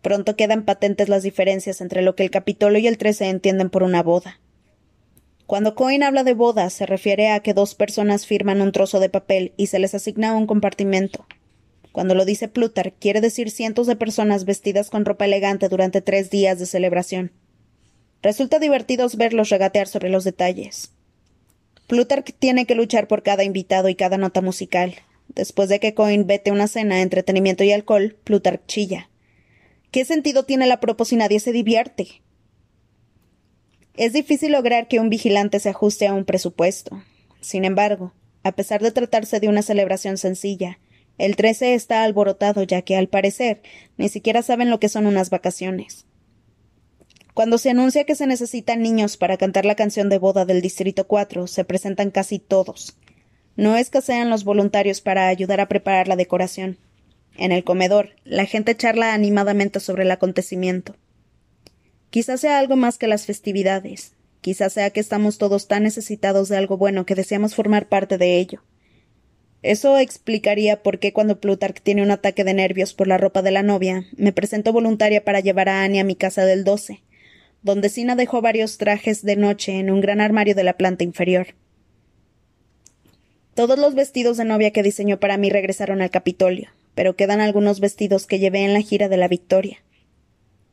Pronto 0.00 0.34
quedan 0.34 0.64
patentes 0.64 1.10
las 1.10 1.22
diferencias 1.22 1.82
entre 1.82 2.00
lo 2.00 2.16
que 2.16 2.22
el 2.22 2.30
Capitolio 2.30 2.78
y 2.78 2.86
el 2.86 2.96
Trece 2.96 3.28
entienden 3.28 3.68
por 3.68 3.82
una 3.82 4.02
boda. 4.02 4.40
Cuando 5.48 5.74
Cohen 5.74 6.02
habla 6.02 6.24
de 6.24 6.34
boda, 6.34 6.68
se 6.68 6.84
refiere 6.84 7.30
a 7.30 7.40
que 7.40 7.54
dos 7.54 7.74
personas 7.74 8.26
firman 8.26 8.60
un 8.60 8.70
trozo 8.70 9.00
de 9.00 9.08
papel 9.08 9.54
y 9.56 9.68
se 9.68 9.78
les 9.78 9.94
asigna 9.94 10.36
un 10.36 10.46
compartimento. 10.46 11.24
Cuando 11.90 12.14
lo 12.14 12.26
dice 12.26 12.48
Plutar, 12.48 12.92
quiere 12.92 13.22
decir 13.22 13.50
cientos 13.50 13.86
de 13.86 13.96
personas 13.96 14.44
vestidas 14.44 14.90
con 14.90 15.06
ropa 15.06 15.24
elegante 15.24 15.70
durante 15.70 16.02
tres 16.02 16.28
días 16.28 16.58
de 16.58 16.66
celebración. 16.66 17.32
Resulta 18.20 18.58
divertido 18.58 19.08
verlos 19.16 19.48
regatear 19.48 19.88
sobre 19.88 20.10
los 20.10 20.22
detalles. 20.22 20.92
Plutarch 21.86 22.34
tiene 22.38 22.66
que 22.66 22.74
luchar 22.74 23.08
por 23.08 23.22
cada 23.22 23.42
invitado 23.42 23.88
y 23.88 23.94
cada 23.94 24.18
nota 24.18 24.42
musical. 24.42 24.96
Después 25.28 25.70
de 25.70 25.80
que 25.80 25.94
Coin 25.94 26.26
vete 26.26 26.50
una 26.50 26.68
cena, 26.68 27.00
entretenimiento 27.00 27.64
y 27.64 27.72
alcohol, 27.72 28.18
Plutarch 28.22 28.66
chilla. 28.66 29.08
¿Qué 29.92 30.04
sentido 30.04 30.44
tiene 30.44 30.66
la 30.66 30.78
propo 30.78 31.06
si 31.06 31.16
nadie 31.16 31.40
se 31.40 31.52
divierte? 31.52 32.20
Es 33.98 34.12
difícil 34.12 34.52
lograr 34.52 34.86
que 34.86 35.00
un 35.00 35.10
vigilante 35.10 35.58
se 35.58 35.70
ajuste 35.70 36.06
a 36.06 36.14
un 36.14 36.24
presupuesto. 36.24 37.02
Sin 37.40 37.64
embargo, 37.64 38.14
a 38.44 38.52
pesar 38.52 38.80
de 38.80 38.92
tratarse 38.92 39.40
de 39.40 39.48
una 39.48 39.60
celebración 39.60 40.18
sencilla, 40.18 40.78
el 41.18 41.34
13 41.34 41.74
está 41.74 42.04
alborotado 42.04 42.62
ya 42.62 42.82
que, 42.82 42.94
al 42.94 43.08
parecer, 43.08 43.60
ni 43.96 44.08
siquiera 44.08 44.42
saben 44.42 44.70
lo 44.70 44.78
que 44.78 44.88
son 44.88 45.08
unas 45.08 45.30
vacaciones. 45.30 46.06
Cuando 47.34 47.58
se 47.58 47.70
anuncia 47.70 48.04
que 48.04 48.14
se 48.14 48.28
necesitan 48.28 48.82
niños 48.82 49.16
para 49.16 49.36
cantar 49.36 49.64
la 49.64 49.74
canción 49.74 50.08
de 50.08 50.18
boda 50.18 50.44
del 50.44 50.62
Distrito 50.62 51.08
4, 51.08 51.48
se 51.48 51.64
presentan 51.64 52.12
casi 52.12 52.38
todos. 52.38 52.96
No 53.56 53.76
escasean 53.76 54.30
los 54.30 54.44
voluntarios 54.44 55.00
para 55.00 55.26
ayudar 55.26 55.60
a 55.60 55.66
preparar 55.66 56.06
la 56.06 56.14
decoración. 56.14 56.78
En 57.36 57.50
el 57.50 57.64
comedor, 57.64 58.10
la 58.22 58.44
gente 58.44 58.76
charla 58.76 59.12
animadamente 59.12 59.80
sobre 59.80 60.04
el 60.04 60.12
acontecimiento. 60.12 60.94
Quizás 62.10 62.40
sea 62.40 62.58
algo 62.58 62.76
más 62.76 62.98
que 62.98 63.06
las 63.06 63.26
festividades. 63.26 64.12
Quizás 64.40 64.72
sea 64.72 64.90
que 64.90 65.00
estamos 65.00 65.38
todos 65.38 65.68
tan 65.68 65.82
necesitados 65.82 66.48
de 66.48 66.56
algo 66.56 66.76
bueno 66.76 67.04
que 67.04 67.14
deseamos 67.14 67.54
formar 67.54 67.88
parte 67.88 68.18
de 68.18 68.38
ello. 68.38 68.62
Eso 69.62 69.98
explicaría 69.98 70.82
por 70.82 71.00
qué 71.00 71.12
cuando 71.12 71.40
Plutarch 71.40 71.82
tiene 71.82 72.02
un 72.02 72.12
ataque 72.12 72.44
de 72.44 72.54
nervios 72.54 72.94
por 72.94 73.08
la 73.08 73.18
ropa 73.18 73.42
de 73.42 73.50
la 73.50 73.64
novia, 73.64 74.06
me 74.16 74.32
presento 74.32 74.72
voluntaria 74.72 75.24
para 75.24 75.40
llevar 75.40 75.68
a 75.68 75.82
Annie 75.82 75.98
a 75.98 76.04
mi 76.04 76.14
casa 76.14 76.44
del 76.44 76.62
12, 76.62 77.02
donde 77.62 77.88
Sina 77.88 78.14
dejó 78.14 78.40
varios 78.40 78.78
trajes 78.78 79.24
de 79.24 79.34
noche 79.34 79.80
en 79.80 79.90
un 79.90 80.00
gran 80.00 80.20
armario 80.20 80.54
de 80.54 80.62
la 80.62 80.76
planta 80.76 81.02
inferior. 81.02 81.48
Todos 83.54 83.76
los 83.76 83.96
vestidos 83.96 84.36
de 84.36 84.44
novia 84.44 84.70
que 84.70 84.84
diseñó 84.84 85.18
para 85.18 85.36
mí 85.36 85.50
regresaron 85.50 86.02
al 86.02 86.10
Capitolio, 86.10 86.68
pero 86.94 87.16
quedan 87.16 87.40
algunos 87.40 87.80
vestidos 87.80 88.26
que 88.26 88.38
llevé 88.38 88.60
en 88.60 88.72
la 88.72 88.80
gira 88.80 89.08
de 89.08 89.16
la 89.16 89.26
Victoria. 89.26 89.78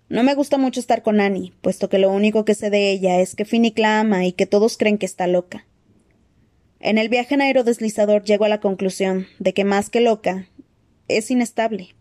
No 0.07 0.23
me 0.23 0.35
gusta 0.35 0.57
mucho 0.57 0.79
estar 0.79 1.01
con 1.01 1.19
Annie, 1.19 1.53
puesto 1.61 1.89
que 1.89 1.97
lo 1.97 2.11
único 2.11 2.45
que 2.45 2.53
sé 2.53 2.69
de 2.69 2.91
ella 2.91 3.19
es 3.19 3.35
que 3.35 3.45
Finnick 3.45 3.79
la 3.79 3.99
ama 3.99 4.25
y 4.25 4.33
que 4.33 4.45
todos 4.45 4.77
creen 4.77 4.99
que 4.99 5.07
está 5.07 5.25
loca. 5.25 5.65
En 6.79 6.99
el 6.99 7.09
viaje 7.09 7.33
en 7.33 7.41
aerodeslizador 7.41 8.23
llego 8.23 8.45
a 8.45 8.49
la 8.49 8.59
conclusión 8.59 9.25
de 9.39 9.53
que 9.53 9.63
más 9.63 9.89
que 9.89 10.01
loca, 10.01 10.47
es 11.07 11.31
inestable. 11.31 11.95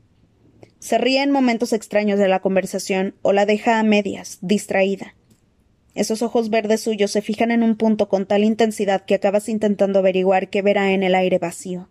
Se 0.79 0.99
ríe 0.99 1.23
en 1.23 1.31
momentos 1.31 1.73
extraños 1.73 2.19
de 2.19 2.29
la 2.29 2.41
conversación 2.41 3.15
o 3.23 3.33
la 3.33 3.47
deja 3.47 3.79
a 3.79 3.83
medias, 3.83 4.37
distraída. 4.43 5.15
Esos 5.95 6.21
ojos 6.21 6.51
verdes 6.51 6.83
suyos 6.83 7.11
se 7.11 7.23
fijan 7.23 7.51
en 7.51 7.63
un 7.63 7.77
punto 7.77 8.11
con 8.11 8.27
tal 8.27 8.45
intensidad 8.45 9.07
que 9.07 9.15
acabas 9.15 9.49
intentando 9.49 10.01
averiguar 10.01 10.51
qué 10.51 10.61
verá 10.61 10.93
en 10.93 11.03
el 11.03 11.15
aire 11.15 11.39
vacío. 11.39 11.89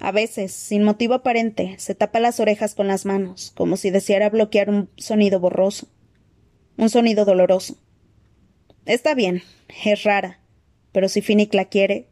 A 0.00 0.12
veces, 0.12 0.52
sin 0.52 0.82
motivo 0.82 1.12
aparente, 1.12 1.74
se 1.78 1.94
tapa 1.94 2.20
las 2.20 2.40
orejas 2.40 2.74
con 2.74 2.88
las 2.88 3.04
manos, 3.04 3.52
como 3.54 3.76
si 3.76 3.90
deseara 3.90 4.30
bloquear 4.30 4.70
un 4.70 4.88
sonido 4.96 5.40
borroso, 5.40 5.88
un 6.78 6.88
sonido 6.88 7.26
doloroso. 7.26 7.76
Está 8.86 9.14
bien, 9.14 9.42
es 9.84 10.02
rara, 10.04 10.40
pero 10.90 11.10
si 11.10 11.20
Finnick 11.20 11.52
la 11.52 11.66
quiere, 11.66 12.08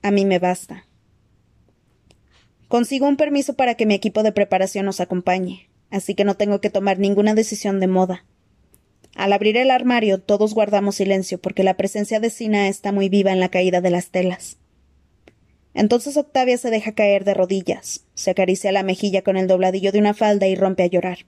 a 0.00 0.12
mí 0.12 0.24
me 0.24 0.38
basta. 0.38 0.86
Consigo 2.68 3.08
un 3.08 3.16
permiso 3.16 3.54
para 3.54 3.74
que 3.74 3.84
mi 3.84 3.94
equipo 3.94 4.22
de 4.22 4.30
preparación 4.30 4.86
nos 4.86 5.00
acompañe, 5.00 5.68
así 5.90 6.14
que 6.14 6.24
no 6.24 6.36
tengo 6.36 6.60
que 6.60 6.70
tomar 6.70 7.00
ninguna 7.00 7.34
decisión 7.34 7.80
de 7.80 7.88
moda. 7.88 8.24
Al 9.16 9.32
abrir 9.32 9.56
el 9.56 9.72
armario, 9.72 10.20
todos 10.20 10.54
guardamos 10.54 10.94
silencio 10.94 11.38
porque 11.40 11.64
la 11.64 11.76
presencia 11.76 12.20
de 12.20 12.30
Sina 12.30 12.68
está 12.68 12.92
muy 12.92 13.08
viva 13.08 13.32
en 13.32 13.40
la 13.40 13.48
caída 13.48 13.80
de 13.80 13.90
las 13.90 14.10
telas. 14.10 14.58
Entonces 15.74 16.16
Octavia 16.16 16.56
se 16.56 16.70
deja 16.70 16.94
caer 16.94 17.24
de 17.24 17.34
rodillas, 17.34 18.04
se 18.14 18.30
acaricia 18.30 18.72
la 18.72 18.84
mejilla 18.84 19.22
con 19.22 19.36
el 19.36 19.48
dobladillo 19.48 19.92
de 19.92 19.98
una 19.98 20.14
falda 20.14 20.46
y 20.46 20.54
rompe 20.54 20.84
a 20.84 20.86
llorar. 20.86 21.26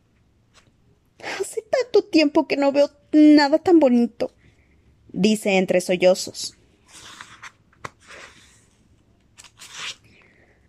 Hace 1.41 1.63
tanto 1.63 2.05
tiempo 2.05 2.47
que 2.47 2.57
no 2.57 2.73
veo 2.73 2.91
nada 3.13 3.59
tan 3.59 3.81
bonito, 3.81 4.33
dice 5.13 5.59
entre 5.59 5.81
sollozos. 5.81 6.57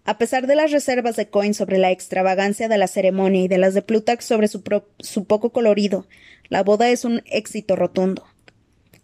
A 0.07 0.17
pesar 0.17 0.47
de 0.47 0.55
las 0.55 0.71
reservas 0.71 1.17
de 1.17 1.29
Coin 1.29 1.53
sobre 1.53 1.77
la 1.77 1.91
extravagancia 1.91 2.69
de 2.69 2.77
la 2.77 2.87
ceremonia 2.87 3.43
y 3.43 3.49
de 3.49 3.57
las 3.57 3.73
de 3.73 3.81
Plutarch 3.81 4.21
sobre 4.21 4.47
su, 4.47 4.63
poco 4.63 5.51
colorido, 5.51 6.07
la 6.47 6.63
boda 6.63 6.89
es 6.89 7.03
un 7.03 7.21
éxito 7.25 7.75
rotundo. 7.75 8.25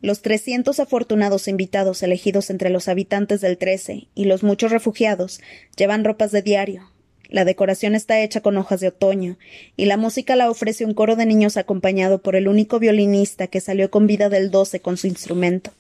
Los 0.04 0.22
trescientos 0.22 0.82
afortunados 0.82 1.48
invitados 1.48 2.04
elegidos 2.04 2.50
entre 2.50 2.70
los 2.70 2.90
habitantes 2.90 3.40
del 3.40 3.58
Trece 3.58 4.10
y 4.14 4.26
los 4.26 4.44
muchos 4.44 4.70
refugiados 4.70 5.40
llevan 5.78 6.04
ropas 6.04 6.34
de 6.34 6.42
diario. 6.42 6.92
La 7.30 7.46
decoración 7.46 7.96
está 7.96 8.20
hecha 8.20 8.42
con 8.42 8.58
hojas 8.58 8.82
de 8.82 8.90
otoño, 8.90 9.38
y 9.78 9.86
la 9.86 9.96
música 9.96 10.36
la 10.36 10.50
ofrece 10.50 10.84
un 10.84 10.94
coro 10.94 11.16
de 11.16 11.26
niños 11.26 11.56
acompañado 11.56 12.22
por 12.22 12.36
el 12.36 12.50
único 12.50 12.80
violinista 12.80 13.48
que 13.48 13.62
salió 13.62 13.90
con 13.92 14.06
vida 14.06 14.28
del 14.28 14.52
doce 14.52 14.82
con 14.82 14.98
su 14.98 15.08
instrumento. 15.08 15.72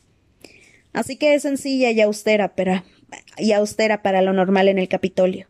Así 0.94 1.18
que 1.18 1.34
es 1.34 1.42
sencilla 1.42 1.92
y 1.92 2.00
austera, 2.00 2.56
pero, 2.56 2.82
y 3.38 3.52
austera 3.52 4.04
para 4.04 4.22
lo 4.22 4.32
normal 4.32 4.70
en 4.70 4.80
el 4.80 4.88
Capitolio. 4.88 5.48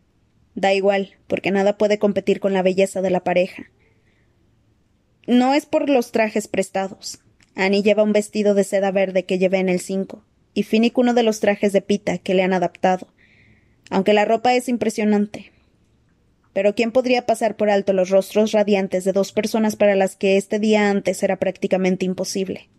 Da 0.55 0.73
igual, 0.73 1.17
porque 1.27 1.51
nada 1.51 1.77
puede 1.77 1.99
competir 1.99 2.39
con 2.39 2.53
la 2.53 2.63
belleza 2.63 3.03
de 3.03 3.11
la 3.11 3.23
pareja. 3.23 3.69
No 5.27 5.53
es 5.53 5.67
por 5.67 5.91
los 5.91 6.11
trajes 6.11 6.47
prestados. 6.47 7.19
Annie 7.55 7.83
lleva 7.83 8.03
un 8.03 8.13
vestido 8.13 8.53
de 8.53 8.63
seda 8.63 8.91
verde 8.91 9.25
que 9.25 9.37
llevé 9.37 9.59
en 9.59 9.69
el 9.69 9.79
5, 9.79 10.23
y 10.53 10.63
Finnick 10.63 10.97
uno 10.97 11.13
de 11.13 11.23
los 11.23 11.39
trajes 11.39 11.73
de 11.73 11.81
pita 11.81 12.17
que 12.17 12.33
le 12.33 12.43
han 12.43 12.53
adaptado. 12.53 13.07
Aunque 13.89 14.13
la 14.13 14.25
ropa 14.25 14.53
es 14.55 14.69
impresionante. 14.69 15.51
Pero 16.53 16.75
¿quién 16.75 16.91
podría 16.91 17.25
pasar 17.25 17.57
por 17.57 17.69
alto 17.69 17.93
los 17.93 18.09
rostros 18.09 18.51
radiantes 18.51 19.03
de 19.03 19.11
dos 19.11 19.31
personas 19.31 19.75
para 19.75 19.95
las 19.95 20.15
que 20.15 20.37
este 20.37 20.59
día 20.59 20.89
antes 20.89 21.21
era 21.23 21.37
prácticamente 21.37 22.05
imposible? 22.05 22.69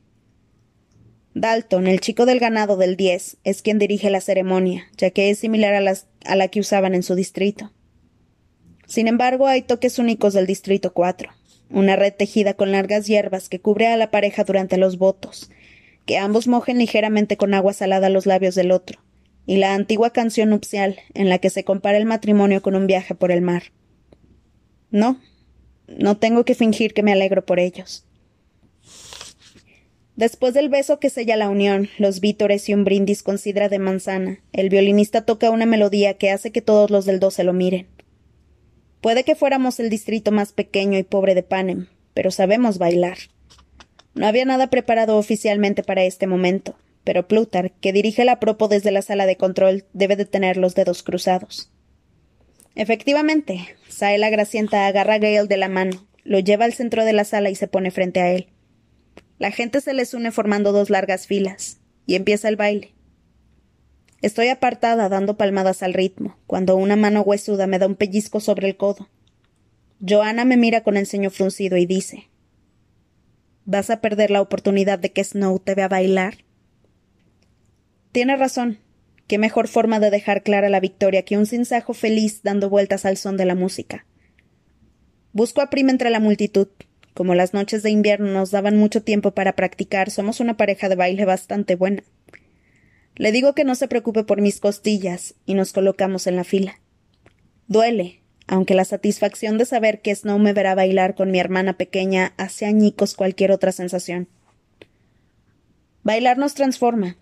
Dalton, 1.35 1.88
el 1.88 2.00
chico 2.00 2.26
del 2.26 2.38
ganado 2.38 2.76
del 2.76 2.97
10, 2.97 3.38
es 3.43 3.62
quien 3.62 3.81
dirige 3.81 4.09
la 4.09 4.21
ceremonia, 4.21 4.87
ya 4.97 5.11
que 5.11 5.31
es 5.31 5.40
similar 5.40 5.75
a, 5.75 5.95
a 6.25 6.37
la 6.37 6.49
que 6.49 6.61
usaban 6.61 6.95
en 6.95 7.02
su 7.02 7.16
distrito. 7.16 7.73
Sin 8.87 9.09
embargo, 9.09 9.49
hay 9.49 9.62
toques 9.62 9.99
únicos 9.99 10.35
del 10.35 10.47
distrito 10.47 10.93
4, 10.93 11.33
una 11.75 11.97
red 11.97 12.14
tejida 12.14 12.54
con 12.54 12.73
largas 12.73 13.07
hierbas 13.07 13.49
que 13.49 13.61
cubre 13.61 13.88
a 13.88 13.97
la 13.97 14.11
pareja 14.11 14.45
durante 14.45 14.76
los 14.76 14.97
votos, 14.97 15.50
que 16.07 16.19
ambos 16.19 16.49
mojen 16.49 16.78
ligeramente 16.78 17.37
con 17.37 17.52
agua 17.52 17.73
salada 17.73 18.09
los 18.09 18.26
labios 18.26 18.54
del 18.54 18.71
otro, 18.71 19.00
y 19.45 19.57
la 19.57 19.75
antigua 19.75 20.11
canción 20.11 20.50
nupcial 20.50 21.00
en 21.14 21.28
la 21.28 21.38
que 21.38 21.50
se 21.50 21.64
compara 21.64 21.99
el 21.99 22.07
matrimonio 22.07 22.62
con 22.62 22.76
un 22.76 22.87
viaje 22.87 23.14
por 23.14 23.33
el 23.33 23.43
mar. 23.43 23.64
No, 24.90 25.21
no 25.88 26.16
tengo 26.16 26.45
que 26.45 26.54
fingir 26.54 26.95
que 26.95 27.02
me 27.02 27.12
alegro 27.12 27.45
por 27.45 27.59
ellos. 27.59 28.07
Después 30.16 30.54
del 30.54 30.69
beso 30.69 31.00
que 31.00 31.11
sella 31.11 31.37
la 31.37 31.49
unión, 31.49 31.88
los 31.99 32.21
vítores 32.21 32.69
y 32.69 32.75
un 32.75 32.85
brindis 32.85 33.25
con 33.25 33.37
sidra 33.37 33.69
de 33.69 33.81
manzana, 33.81 34.38
el 34.52 34.69
violinista 34.69 35.25
toca 35.25 35.50
una 35.50 35.66
melodía 35.66 36.14
que 36.14 36.31
hace 36.31 36.52
que 36.52 36.62
todos 36.62 36.90
los 36.90 37.04
del 37.04 37.21
se 37.33 37.43
lo 37.43 37.52
miren. 37.52 37.88
Puede 39.04 39.23
que 39.23 39.34
fuéramos 39.34 39.80
el 39.80 39.90
distrito 39.90 40.32
más 40.32 40.54
pequeño 40.54 40.99
y 40.99 41.02
pobre 41.02 41.34
de 41.34 41.42
Panem, 41.42 41.88
pero 42.14 42.30
sabemos 42.30 42.78
bailar. 42.78 43.18
No 44.14 44.26
había 44.26 44.46
nada 44.46 44.70
preparado 44.70 45.18
oficialmente 45.18 45.82
para 45.82 46.04
este 46.04 46.26
momento, 46.26 46.75
pero 47.04 47.28
Plutar, 47.28 47.73
que 47.73 47.92
dirige 47.92 48.25
la 48.25 48.40
propo 48.40 48.66
desde 48.66 48.92
la 48.92 49.02
sala 49.02 49.26
de 49.26 49.37
control, 49.37 49.84
debe 49.92 50.16
de 50.16 50.25
tener 50.25 50.56
los 50.56 50.75
dedos 50.75 51.02
cruzados. 51.02 51.70
Efectivamente, 52.76 53.76
Saela 53.90 54.30
Gracienta 54.30 54.87
agarra 54.87 55.16
a 55.16 55.18
Gale 55.18 55.49
de 55.49 55.58
la 55.58 55.68
mano, 55.68 56.06
lo 56.23 56.38
lleva 56.38 56.64
al 56.64 56.73
centro 56.73 57.04
de 57.04 57.12
la 57.12 57.25
sala 57.25 57.50
y 57.50 57.56
se 57.56 57.68
pone 57.68 57.90
frente 57.90 58.23
a 58.23 58.32
él. 58.32 58.49
La 59.38 59.50
gente 59.50 59.82
se 59.82 59.92
les 59.92 60.14
une 60.14 60.32
formando 60.32 60.73
dos 60.73 60.88
largas 60.88 61.26
filas, 61.26 61.78
y 62.06 62.14
empieza 62.14 62.49
el 62.49 62.56
baile. 62.56 62.94
Estoy 64.25 64.49
apartada 64.49 65.11
dando 65.11 65.37
palmadas 65.37 65.83
al 65.83 65.93
ritmo, 65.93 66.38
cuando 66.47 66.76
una 66.76 66.97
mano 66.97 67.21
huesuda 67.21 67.66
me 67.66 67.78
da 67.78 67.87
un 67.87 67.95
pellizco 67.95 68.40
sobre 68.40 68.69
el 68.69 68.78
codo. 68.78 69.11
Joana 70.00 70.47
me 70.47 70.57
mira 70.57 70.83
con 70.83 70.97
el 70.97 71.07
ceño 71.07 71.28
fruncido 71.28 71.76
y 71.76 71.85
dice 71.85 72.31
¿Vas 73.66 73.90
a 73.90 74.00
perder 74.00 74.31
la 74.31 74.40
oportunidad 74.40 74.99
de 74.99 75.12
que 75.12 75.23
Snow 75.23 75.59
te 75.59 75.75
vea 75.75 75.88
bailar? 75.88 76.38
Tiene 78.12 78.35
razón. 78.38 78.78
Qué 79.26 79.37
mejor 79.37 79.69
forma 79.69 80.00
de 80.00 80.09
dejar 80.09 80.43
clara 80.43 80.71
la 80.71 80.81
victoria 80.81 81.26
que 81.26 81.37
un 81.37 81.45
sinsajo 81.45 81.93
feliz 81.93 82.40
dando 82.43 82.71
vueltas 82.71 83.04
al 83.04 83.19
son 83.19 83.37
de 83.37 83.45
la 83.45 83.54
música. 83.54 84.07
Busco 85.35 85.61
a 85.61 85.69
Prima 85.69 85.90
entre 85.90 86.09
la 86.09 86.19
multitud, 86.19 86.69
como 87.12 87.35
las 87.35 87.52
noches 87.52 87.83
de 87.83 87.90
invierno 87.90 88.33
nos 88.33 88.50
daban 88.50 88.78
mucho 88.78 89.02
tiempo 89.02 89.33
para 89.33 89.54
practicar, 89.54 90.11
somos 90.11 90.40
una 90.40 90.57
pareja 90.57 90.88
de 90.88 90.97
baile 90.97 91.26
bastante 91.26 91.75
buena. 91.75 92.04
Le 93.16 93.30
digo 93.30 93.54
que 93.54 93.64
no 93.64 93.75
se 93.75 93.88
preocupe 93.88 94.25
por 94.25 94.40
mis 94.40 94.61
costillas 94.61 95.35
y 95.47 95.54
nos 95.54 95.73
colocamos 95.73 96.26
en 96.26 96.37
la 96.37 96.44
fila. 96.44 96.80
Duele, 97.68 98.23
aunque 98.47 98.75
la 98.75 98.85
satisfacción 98.85 99.56
de 99.56 99.64
saber 99.64 100.00
que 100.00 100.14
Snow 100.14 100.38
me 100.38 100.52
verá 100.52 100.75
bailar 100.75 101.14
con 101.14 101.30
mi 101.30 101.38
hermana 101.38 101.76
pequeña 101.76 102.35
hace 102.37 102.66
añicos 102.66 103.15
cualquier 103.15 103.52
otra 103.52 103.73
sensación. 103.73 104.28
Bailar 106.02 106.39
nos 106.39 106.54
transforma. 106.54 107.17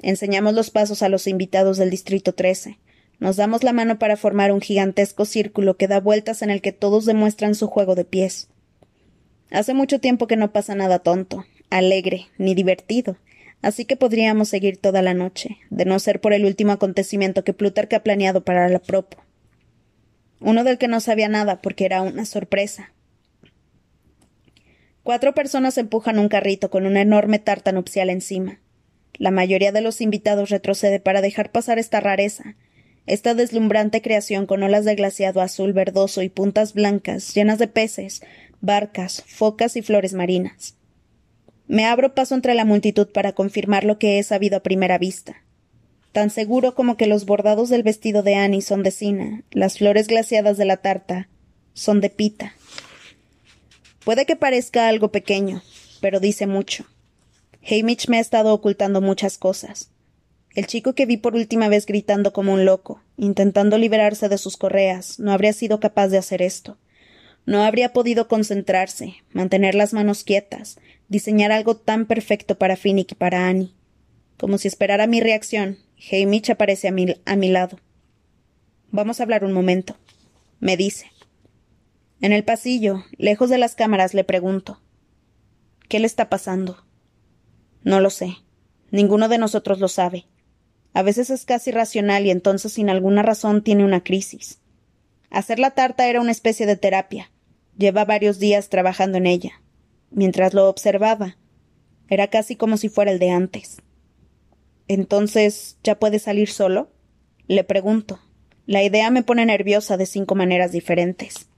Enseñamos 0.00 0.54
los 0.54 0.70
pasos 0.70 1.02
a 1.02 1.08
los 1.08 1.26
invitados 1.26 1.76
del 1.76 1.90
Distrito 1.90 2.34
13. 2.34 2.78
Nos 3.18 3.36
damos 3.36 3.62
la 3.62 3.72
mano 3.72 3.98
para 3.98 4.16
formar 4.16 4.52
un 4.52 4.60
gigantesco 4.60 5.24
círculo 5.24 5.76
que 5.76 5.88
da 5.88 6.00
vueltas 6.00 6.42
en 6.42 6.50
el 6.50 6.60
que 6.60 6.72
todos 6.72 7.06
demuestran 7.06 7.54
su 7.54 7.66
juego 7.68 7.94
de 7.94 8.04
pies. 8.04 8.48
Hace 9.50 9.74
mucho 9.74 10.00
tiempo 10.00 10.26
que 10.26 10.36
no 10.36 10.52
pasa 10.52 10.74
nada 10.74 10.98
tonto, 10.98 11.44
alegre, 11.70 12.26
ni 12.36 12.54
divertido, 12.54 13.16
así 13.66 13.84
que 13.84 13.96
podríamos 13.96 14.48
seguir 14.48 14.76
toda 14.76 15.02
la 15.02 15.12
noche, 15.12 15.58
de 15.70 15.84
no 15.84 15.98
ser 15.98 16.20
por 16.20 16.32
el 16.32 16.44
último 16.44 16.70
acontecimiento 16.70 17.42
que 17.42 17.52
Plutarco 17.52 17.96
ha 17.96 18.04
planeado 18.04 18.44
para 18.44 18.68
la 18.68 18.78
propo. 18.78 19.24
Uno 20.38 20.62
del 20.62 20.78
que 20.78 20.86
no 20.86 21.00
sabía 21.00 21.28
nada 21.28 21.60
porque 21.60 21.84
era 21.84 22.00
una 22.02 22.26
sorpresa. 22.26 22.92
Cuatro 25.02 25.34
personas 25.34 25.78
empujan 25.78 26.20
un 26.20 26.28
carrito 26.28 26.70
con 26.70 26.86
una 26.86 27.00
enorme 27.00 27.40
tarta 27.40 27.72
nupcial 27.72 28.08
encima. 28.08 28.60
La 29.14 29.32
mayoría 29.32 29.72
de 29.72 29.80
los 29.80 30.00
invitados 30.00 30.50
retrocede 30.50 31.00
para 31.00 31.20
dejar 31.20 31.50
pasar 31.50 31.80
esta 31.80 31.98
rareza, 31.98 32.54
esta 33.06 33.34
deslumbrante 33.34 34.00
creación 34.00 34.46
con 34.46 34.62
olas 34.62 34.84
de 34.84 34.94
glaciado 34.94 35.40
azul 35.40 35.72
verdoso 35.72 36.22
y 36.22 36.28
puntas 36.28 36.72
blancas 36.72 37.34
llenas 37.34 37.58
de 37.58 37.66
peces, 37.66 38.22
barcas, 38.60 39.24
focas 39.26 39.74
y 39.74 39.82
flores 39.82 40.14
marinas. 40.14 40.76
Me 41.68 41.84
abro 41.84 42.14
paso 42.14 42.34
entre 42.34 42.54
la 42.54 42.64
multitud 42.64 43.08
para 43.08 43.32
confirmar 43.32 43.84
lo 43.84 43.98
que 43.98 44.18
he 44.18 44.22
sabido 44.22 44.56
a 44.56 44.62
primera 44.62 44.98
vista. 44.98 45.42
Tan 46.12 46.30
seguro 46.30 46.74
como 46.74 46.96
que 46.96 47.06
los 47.06 47.26
bordados 47.26 47.68
del 47.68 47.82
vestido 47.82 48.22
de 48.22 48.36
Annie 48.36 48.62
son 48.62 48.82
de 48.82 48.90
cina, 48.90 49.42
las 49.50 49.78
flores 49.78 50.06
glaciadas 50.06 50.56
de 50.56 50.64
la 50.64 50.78
tarta 50.78 51.28
son 51.74 52.00
de 52.00 52.08
pita. 52.08 52.54
Puede 54.04 54.24
que 54.24 54.36
parezca 54.36 54.88
algo 54.88 55.10
pequeño, 55.10 55.62
pero 56.00 56.20
dice 56.20 56.46
mucho. 56.46 56.86
Hamish 57.68 58.08
me 58.08 58.18
ha 58.18 58.20
estado 58.20 58.54
ocultando 58.54 59.00
muchas 59.00 59.36
cosas. 59.36 59.90
El 60.54 60.66
chico 60.66 60.94
que 60.94 61.04
vi 61.04 61.16
por 61.16 61.34
última 61.34 61.68
vez 61.68 61.84
gritando 61.84 62.32
como 62.32 62.52
un 62.54 62.64
loco, 62.64 63.02
intentando 63.18 63.76
liberarse 63.76 64.28
de 64.28 64.38
sus 64.38 64.56
correas, 64.56 65.18
no 65.18 65.32
habría 65.32 65.52
sido 65.52 65.80
capaz 65.80 66.08
de 66.08 66.18
hacer 66.18 66.40
esto. 66.40 66.78
No 67.44 67.62
habría 67.62 67.92
podido 67.92 68.26
concentrarse, 68.26 69.16
mantener 69.32 69.74
las 69.74 69.92
manos 69.92 70.24
quietas, 70.24 70.78
diseñar 71.08 71.52
algo 71.52 71.76
tan 71.76 72.06
perfecto 72.06 72.58
para 72.58 72.76
Finnick 72.76 73.12
y 73.12 73.14
para 73.14 73.48
Annie. 73.48 73.74
Como 74.36 74.58
si 74.58 74.68
esperara 74.68 75.06
mi 75.06 75.20
reacción, 75.20 75.78
Hamish 76.10 76.50
aparece 76.50 76.88
a 76.88 76.92
mi, 76.92 77.16
a 77.24 77.36
mi 77.36 77.48
lado. 77.48 77.78
Vamos 78.90 79.20
a 79.20 79.22
hablar 79.22 79.44
un 79.44 79.52
momento, 79.52 79.96
me 80.60 80.76
dice. 80.76 81.10
En 82.20 82.32
el 82.32 82.44
pasillo, 82.44 83.04
lejos 83.18 83.50
de 83.50 83.58
las 83.58 83.74
cámaras, 83.74 84.14
le 84.14 84.24
pregunto. 84.24 84.80
¿Qué 85.88 86.00
le 86.00 86.06
está 86.06 86.28
pasando? 86.28 86.84
No 87.82 88.00
lo 88.00 88.10
sé. 88.10 88.36
Ninguno 88.90 89.28
de 89.28 89.38
nosotros 89.38 89.80
lo 89.80 89.88
sabe. 89.88 90.26
A 90.92 91.02
veces 91.02 91.30
es 91.30 91.44
casi 91.44 91.70
racional 91.70 92.24
y 92.24 92.30
entonces 92.30 92.72
sin 92.72 92.88
alguna 92.88 93.22
razón 93.22 93.62
tiene 93.62 93.84
una 93.84 94.02
crisis. 94.02 94.60
Hacer 95.30 95.58
la 95.58 95.72
tarta 95.72 96.08
era 96.08 96.20
una 96.20 96.32
especie 96.32 96.66
de 96.66 96.76
terapia. 96.76 97.30
Lleva 97.76 98.04
varios 98.04 98.38
días 98.38 98.70
trabajando 98.70 99.18
en 99.18 99.26
ella. 99.26 99.60
Mientras 100.16 100.54
lo 100.54 100.70
observaba, 100.70 101.36
era 102.08 102.28
casi 102.28 102.56
como 102.56 102.78
si 102.78 102.88
fuera 102.88 103.12
el 103.12 103.18
de 103.18 103.28
antes. 103.28 103.82
Entonces, 104.88 105.76
¿ya 105.84 105.98
puede 105.98 106.18
salir 106.18 106.48
solo? 106.48 106.88
Le 107.48 107.64
pregunto. 107.64 108.18
La 108.64 108.82
idea 108.82 109.10
me 109.10 109.22
pone 109.22 109.44
nerviosa 109.44 109.98
de 109.98 110.06
cinco 110.06 110.34
maneras 110.34 110.72
diferentes. 110.72 111.50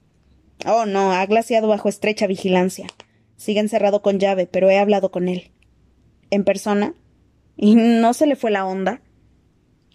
Oh, 0.65 0.85
no, 0.85 1.13
ha 1.13 1.25
glaciado 1.25 1.69
bajo 1.69 1.87
estrecha 1.87 2.27
vigilancia. 2.27 2.87
Sigue 3.37 3.61
encerrado 3.61 4.01
con 4.01 4.19
llave, 4.19 4.45
pero 4.45 4.69
he 4.69 4.77
hablado 4.77 5.09
con 5.09 5.29
él. 5.29 5.51
¿En 6.29 6.43
persona? 6.43 6.93
¿Y 7.55 7.75
no 7.75 8.13
se 8.13 8.27
le 8.27 8.35
fue 8.35 8.51
la 8.51 8.65
onda? 8.65 9.01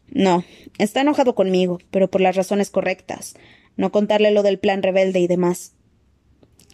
No, 0.07 0.43
está 0.79 1.03
enojado 1.03 1.35
conmigo, 1.35 1.81
pero 1.91 2.11
por 2.11 2.23
las 2.23 2.35
razones 2.35 2.71
correctas. 2.71 3.35
No 3.77 3.93
contarle 3.93 4.31
lo 4.31 4.43
del 4.43 4.59
plan 4.59 4.83
rebelde 4.83 5.21
y 5.21 5.27
demás. 5.27 5.75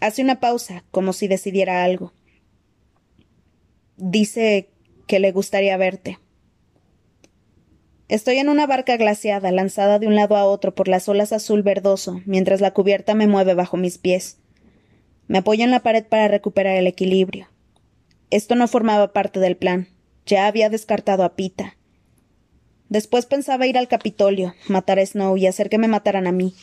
Hace 0.01 0.23
una 0.23 0.41
pausa, 0.41 0.85
como 0.91 1.13
si 1.13 1.29
decidiera 1.29 1.85
algo. 1.85 2.13
Dice 3.97 4.71
que 5.07 5.21
le 5.21 5.31
gustaría 5.33 5.77
verte. 5.77 6.19
Estoy 8.09 8.39
en 8.39 8.49
una 8.49 8.67
barca 8.67 8.97
glaciada, 8.97 9.53
lanzada 9.53 9.99
de 9.99 10.07
un 10.07 10.17
lado 10.17 10.37
a 10.37 10.45
otro 10.45 10.75
por 10.75 10.89
las 10.89 11.09
olas 11.09 11.33
azul 11.33 11.63
verdoso, 11.63 12.23
mientras 12.25 12.61
la 12.61 12.73
cubierta 12.73 13.15
me 13.15 13.27
mueve 13.29 13.55
bajo 13.55 13.77
mis 13.77 13.99
pies. 13.99 14.39
Me 15.29 15.39
apoyo 15.39 15.63
en 15.63 15.71
la 15.71 15.81
pared 15.81 16.05
para 16.05 16.27
recuperar 16.27 16.77
el 16.77 16.89
equilibrio. 16.89 17.49
Esto 18.31 18.57
no 18.57 18.67
formaba 18.67 19.13
parte 19.13 19.39
del 19.39 19.57
plan. 19.57 19.87
Ya 20.27 20.47
había 20.47 20.71
descartado 20.71 21.23
a 21.23 21.37
Pita. 21.37 21.77
Después 22.89 23.27
pensaba 23.27 23.69
ir 23.69 23.79
al 23.79 23.87
Capitolio, 23.87 24.55
matar 24.67 24.99
a 24.99 25.07
Snow 25.07 25.37
y 25.37 25.47
hacer 25.47 25.71
que 25.71 25.79
me 25.79 25.87
mataran 25.87 26.27
a 26.27 26.33
mí. 26.33 26.57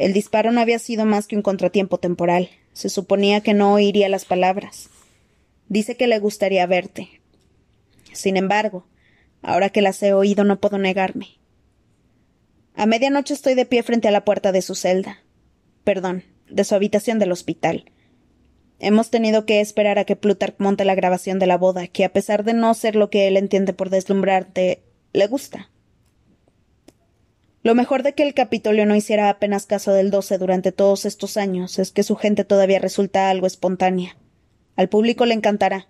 El 0.00 0.12
disparo 0.12 0.50
no 0.50 0.60
había 0.60 0.78
sido 0.78 1.04
más 1.04 1.26
que 1.26 1.36
un 1.36 1.42
contratiempo 1.42 1.98
temporal. 1.98 2.50
Se 2.72 2.88
suponía 2.88 3.40
que 3.40 3.54
no 3.54 3.72
oiría 3.72 4.08
las 4.08 4.24
palabras. 4.24 4.90
Dice 5.68 5.96
que 5.96 6.06
le 6.06 6.18
gustaría 6.18 6.66
verte. 6.66 7.20
Sin 8.12 8.36
embargo, 8.36 8.86
Ahora 9.42 9.70
que 9.70 9.82
las 9.82 10.02
he 10.02 10.12
oído 10.12 10.44
no 10.44 10.60
puedo 10.60 10.78
negarme. 10.78 11.38
A 12.74 12.86
medianoche 12.86 13.34
estoy 13.34 13.54
de 13.54 13.66
pie 13.66 13.82
frente 13.82 14.08
a 14.08 14.10
la 14.10 14.24
puerta 14.24 14.52
de 14.52 14.62
su 14.62 14.74
celda. 14.74 15.22
Perdón, 15.84 16.24
de 16.48 16.64
su 16.64 16.74
habitación 16.74 17.18
del 17.18 17.32
hospital. 17.32 17.86
Hemos 18.78 19.10
tenido 19.10 19.44
que 19.44 19.60
esperar 19.60 19.98
a 19.98 20.04
que 20.04 20.16
Plutarch 20.16 20.56
monte 20.58 20.84
la 20.84 20.94
grabación 20.94 21.38
de 21.38 21.46
la 21.46 21.58
boda, 21.58 21.86
que 21.86 22.04
a 22.04 22.12
pesar 22.12 22.44
de 22.44 22.54
no 22.54 22.72
ser 22.74 22.96
lo 22.96 23.10
que 23.10 23.28
él 23.28 23.36
entiende 23.36 23.72
por 23.72 23.90
deslumbrarte, 23.90 24.82
le 25.12 25.26
gusta. 25.26 25.69
Lo 27.62 27.74
mejor 27.74 28.02
de 28.02 28.14
que 28.14 28.22
el 28.22 28.32
Capitolio 28.32 28.86
no 28.86 28.96
hiciera 28.96 29.28
apenas 29.28 29.66
caso 29.66 29.92
del 29.92 30.10
12 30.10 30.38
durante 30.38 30.72
todos 30.72 31.04
estos 31.04 31.36
años 31.36 31.78
es 31.78 31.92
que 31.92 32.02
su 32.02 32.16
gente 32.16 32.44
todavía 32.44 32.78
resulta 32.78 33.28
algo 33.28 33.46
espontánea. 33.46 34.16
Al 34.76 34.88
público 34.88 35.26
le 35.26 35.34
encantará, 35.34 35.86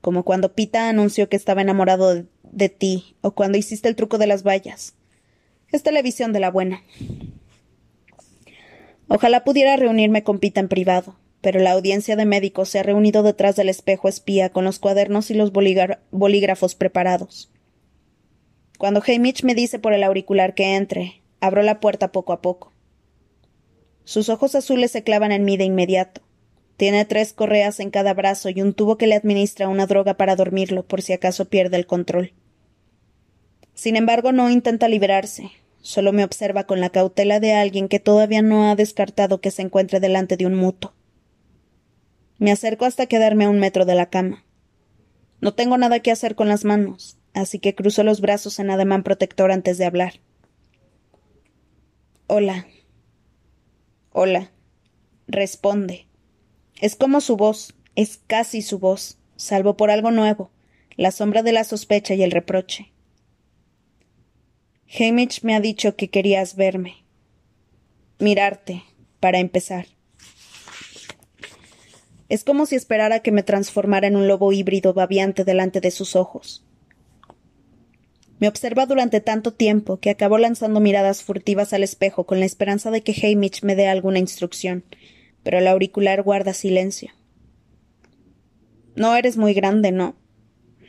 como 0.00 0.22
cuando 0.22 0.54
Pita 0.54 0.88
anunció 0.88 1.28
que 1.28 1.36
estaba 1.36 1.62
enamorado 1.62 2.24
de, 2.44 2.68
ti 2.68 3.16
o 3.20 3.32
cuando 3.32 3.58
hiciste 3.58 3.88
el 3.88 3.96
truco 3.96 4.18
de 4.18 4.28
las 4.28 4.44
vallas. 4.44 4.94
Es 5.72 5.82
televisión 5.82 6.32
de 6.32 6.38
la 6.38 6.52
buena. 6.52 6.82
Ojalá 9.08 9.42
pudiera 9.42 9.76
reunirme 9.76 10.22
con 10.22 10.38
Pita 10.38 10.60
en 10.60 10.68
privado, 10.68 11.16
pero 11.40 11.58
la 11.58 11.72
audiencia 11.72 12.14
de 12.14 12.26
médicos 12.26 12.68
se 12.68 12.78
ha 12.78 12.84
reunido 12.84 13.24
detrás 13.24 13.56
del 13.56 13.70
espejo 13.70 14.08
espía 14.08 14.50
con 14.50 14.64
los 14.64 14.78
cuadernos 14.78 15.32
y 15.32 15.34
los 15.34 15.50
bolígrafos 15.52 16.76
preparados. 16.76 17.50
Cuando 18.78 19.02
Hamish 19.04 19.42
me 19.42 19.56
dice 19.56 19.80
por 19.80 19.92
el 19.92 20.04
auricular 20.04 20.54
que 20.54 20.76
entre, 20.76 21.20
abro 21.40 21.62
la 21.62 21.80
puerta 21.80 22.12
poco 22.12 22.32
a 22.32 22.40
poco. 22.40 22.72
Sus 24.04 24.28
ojos 24.28 24.54
azules 24.54 24.92
se 24.92 25.02
clavan 25.02 25.32
en 25.32 25.44
mí 25.44 25.56
de 25.56 25.64
inmediato. 25.64 26.22
Tiene 26.76 27.04
tres 27.04 27.32
correas 27.32 27.80
en 27.80 27.90
cada 27.90 28.14
brazo 28.14 28.50
y 28.50 28.62
un 28.62 28.72
tubo 28.72 28.96
que 28.96 29.08
le 29.08 29.16
administra 29.16 29.68
una 29.68 29.86
droga 29.86 30.14
para 30.14 30.36
dormirlo 30.36 30.86
por 30.86 31.02
si 31.02 31.12
acaso 31.12 31.46
pierde 31.46 31.76
el 31.76 31.86
control. 31.86 32.32
Sin 33.74 33.96
embargo, 33.96 34.30
no 34.30 34.48
intenta 34.48 34.86
liberarse, 34.88 35.50
solo 35.82 36.12
me 36.12 36.22
observa 36.22 36.64
con 36.64 36.80
la 36.80 36.90
cautela 36.90 37.40
de 37.40 37.54
alguien 37.54 37.88
que 37.88 37.98
todavía 37.98 38.42
no 38.42 38.70
ha 38.70 38.76
descartado 38.76 39.40
que 39.40 39.50
se 39.50 39.62
encuentre 39.62 39.98
delante 39.98 40.36
de 40.36 40.46
un 40.46 40.54
muto. 40.54 40.94
Me 42.38 42.52
acerco 42.52 42.84
hasta 42.84 43.06
quedarme 43.06 43.46
a 43.46 43.50
un 43.50 43.58
metro 43.58 43.84
de 43.84 43.96
la 43.96 44.06
cama. 44.06 44.44
No 45.40 45.54
tengo 45.54 45.76
nada 45.78 45.98
que 45.98 46.12
hacer 46.12 46.36
con 46.36 46.46
las 46.46 46.64
manos, 46.64 47.17
así 47.40 47.58
que 47.58 47.74
cruzo 47.74 48.02
los 48.02 48.20
brazos 48.20 48.58
en 48.58 48.70
ademán 48.70 49.02
protector 49.02 49.52
antes 49.52 49.78
de 49.78 49.84
hablar. 49.84 50.14
Hola. 52.26 52.66
Hola. 54.10 54.50
Responde. 55.26 56.06
Es 56.80 56.96
como 56.96 57.20
su 57.20 57.36
voz, 57.36 57.74
es 57.94 58.20
casi 58.26 58.62
su 58.62 58.78
voz, 58.78 59.18
salvo 59.36 59.76
por 59.76 59.90
algo 59.90 60.10
nuevo, 60.10 60.50
la 60.96 61.10
sombra 61.10 61.42
de 61.42 61.52
la 61.52 61.64
sospecha 61.64 62.14
y 62.14 62.22
el 62.22 62.30
reproche. 62.30 62.92
Hamish 64.98 65.42
me 65.42 65.54
ha 65.54 65.60
dicho 65.60 65.96
que 65.96 66.08
querías 66.08 66.56
verme. 66.56 67.04
Mirarte, 68.18 68.82
para 69.20 69.38
empezar. 69.38 69.86
Es 72.28 72.44
como 72.44 72.66
si 72.66 72.76
esperara 72.76 73.20
que 73.20 73.32
me 73.32 73.42
transformara 73.42 74.06
en 74.06 74.16
un 74.16 74.28
lobo 74.28 74.52
híbrido 74.52 74.92
babiante 74.92 75.44
delante 75.44 75.80
de 75.80 75.90
sus 75.90 76.16
ojos. 76.16 76.67
Me 78.38 78.46
observa 78.46 78.86
durante 78.86 79.20
tanto 79.20 79.52
tiempo 79.52 79.98
que 79.98 80.10
acabó 80.10 80.38
lanzando 80.38 80.80
miradas 80.80 81.22
furtivas 81.22 81.72
al 81.72 81.82
espejo 81.82 82.24
con 82.24 82.38
la 82.38 82.46
esperanza 82.46 82.90
de 82.90 83.02
que 83.02 83.14
Hamish 83.26 83.62
me 83.62 83.74
dé 83.74 83.88
alguna 83.88 84.20
instrucción, 84.20 84.84
pero 85.42 85.58
el 85.58 85.66
auricular 85.66 86.22
guarda 86.22 86.52
silencio. 86.52 87.10
No 88.94 89.16
eres 89.16 89.36
muy 89.36 89.54
grande, 89.54 89.92
no, 89.92 90.16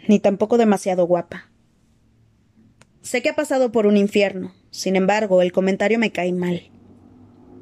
ni 0.08 0.20
tampoco 0.20 0.58
demasiado 0.58 1.06
guapa. 1.06 1.52
Sé 3.02 3.22
que 3.22 3.30
ha 3.30 3.36
pasado 3.36 3.72
por 3.72 3.88
un 3.88 3.98
infierno, 3.98 4.54
sin 4.70 4.96
embargo, 4.96 5.42
el 5.42 5.52
comentario 5.52 5.98
me 5.98 6.12
cae 6.12 6.32
mal. 6.34 6.70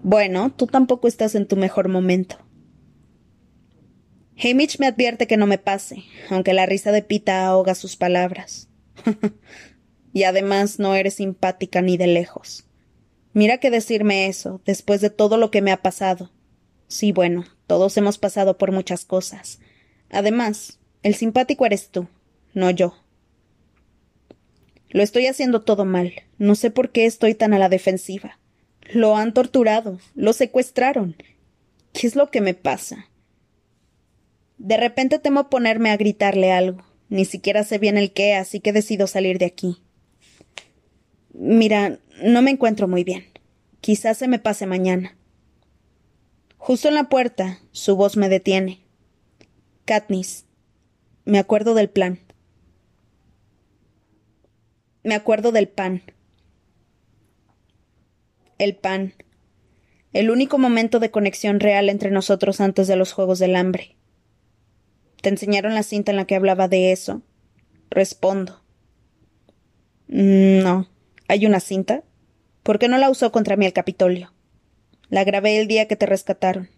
Bueno, 0.04 0.54
tú 0.56 0.68
tampoco 0.68 1.08
estás 1.08 1.36
en 1.36 1.48
tu 1.48 1.56
mejor 1.56 1.88
momento. 1.88 2.38
Hamish 4.44 4.80
me 4.80 4.88
advierte 4.88 5.28
que 5.28 5.38
no 5.38 5.48
me 5.48 5.58
pase, 5.58 6.04
aunque 6.30 6.54
la 6.54 6.66
risa 6.66 6.92
de 6.92 7.02
Pita 7.02 7.46
ahoga 7.48 7.74
sus 7.76 7.96
palabras. 7.96 8.70
y 10.18 10.24
además 10.24 10.80
no 10.80 10.96
eres 10.96 11.14
simpática 11.14 11.84
ni 11.84 11.96
de 11.96 12.08
lejos. 12.08 12.66
Mira 13.34 13.60
que 13.60 13.70
decirme 13.70 14.26
eso, 14.26 14.60
después 14.66 15.00
de 15.00 15.12
todo 15.12 15.38
lo 15.38 15.52
que 15.52 15.62
me 15.62 15.72
ha 15.72 15.84
pasado. 15.84 16.32
Sí, 16.88 17.12
bueno, 17.12 17.46
todos 17.68 17.96
hemos 17.98 18.18
pasado 18.18 18.58
por 18.58 18.72
muchas 18.72 19.06
cosas. 19.06 19.60
Además, 20.10 20.80
el 21.04 21.14
simpático 21.14 21.68
eres 21.68 21.92
tú, 21.92 22.08
no 22.56 22.72
yo. 22.72 22.96
Lo 24.90 25.04
estoy 25.04 25.28
haciendo 25.28 25.62
todo 25.62 25.86
mal. 25.86 26.12
No 26.40 26.56
sé 26.56 26.72
por 26.72 26.90
qué 26.90 27.06
estoy 27.06 27.36
tan 27.36 27.54
a 27.54 27.60
la 27.60 27.70
defensiva. 27.70 28.40
Lo 28.92 29.18
han 29.18 29.36
torturado, 29.36 30.00
lo 30.16 30.34
secuestraron. 30.34 31.16
¿Qué 31.94 32.08
es 32.08 32.16
lo 32.16 32.32
que 32.32 32.42
me 32.42 32.56
pasa? 32.56 33.08
De 34.58 34.78
repente 34.78 35.20
temo 35.20 35.52
ponerme 35.52 35.92
a 35.92 35.98
gritarle 35.98 36.52
algo. 36.52 36.84
Ni 37.08 37.26
siquiera 37.26 37.64
sé 37.64 37.78
bien 37.78 38.00
el 38.00 38.14
qué, 38.14 38.34
así 38.34 38.62
que 38.62 38.74
decido 38.74 39.06
salir 39.06 39.38
de 39.38 39.46
aquí. 39.46 39.84
Mira, 41.40 42.00
no 42.24 42.42
me 42.42 42.50
encuentro 42.50 42.88
muy 42.88 43.04
bien. 43.04 43.26
Quizás 43.80 44.18
se 44.18 44.28
me 44.28 44.40
pase 44.40 44.66
mañana. 44.66 45.16
Justo 46.58 46.88
en 46.88 46.96
la 46.96 47.10
puerta, 47.10 47.60
su 47.72 47.96
voz 47.96 48.18
me 48.18 48.28
detiene. 48.28 48.82
Katniss, 49.86 50.46
me 51.26 51.38
acuerdo 51.38 51.76
del 51.76 51.90
plan. 51.90 52.20
Me 55.04 55.14
acuerdo 55.14 55.52
del 55.52 55.68
pan. 55.68 56.02
El 58.58 58.76
pan. 58.76 59.14
El 60.14 60.32
único 60.32 60.58
momento 60.58 61.00
de 61.00 61.12
conexión 61.12 61.60
real 61.60 61.90
entre 61.90 62.10
nosotros 62.10 62.60
antes 62.62 62.88
de 62.88 62.96
los 62.96 63.14
Juegos 63.14 63.38
del 63.38 63.56
Hambre. 63.56 63.96
¿Te 65.22 65.30
enseñaron 65.30 65.76
la 65.76 65.84
cinta 65.84 66.12
en 66.12 66.18
la 66.18 66.26
que 66.26 66.36
hablaba 66.36 66.68
de 66.68 66.92
eso? 66.92 67.22
Respondo. 67.92 68.64
No. 70.08 70.88
¿Hay 71.28 71.46
una 71.46 71.60
cinta? 71.60 72.04
¿Por 72.64 72.80
qué 72.80 72.88
no 72.88 72.98
la 72.98 73.10
usó 73.10 73.32
contra 73.32 73.56
mí 73.56 73.66
el 73.66 73.74
Capitolio? 73.74 74.34
La 75.10 75.24
grabé 75.24 75.60
el 75.60 75.68
día 75.68 75.88
que 75.88 75.96
te 75.96 76.06
rescataron. 76.06 76.70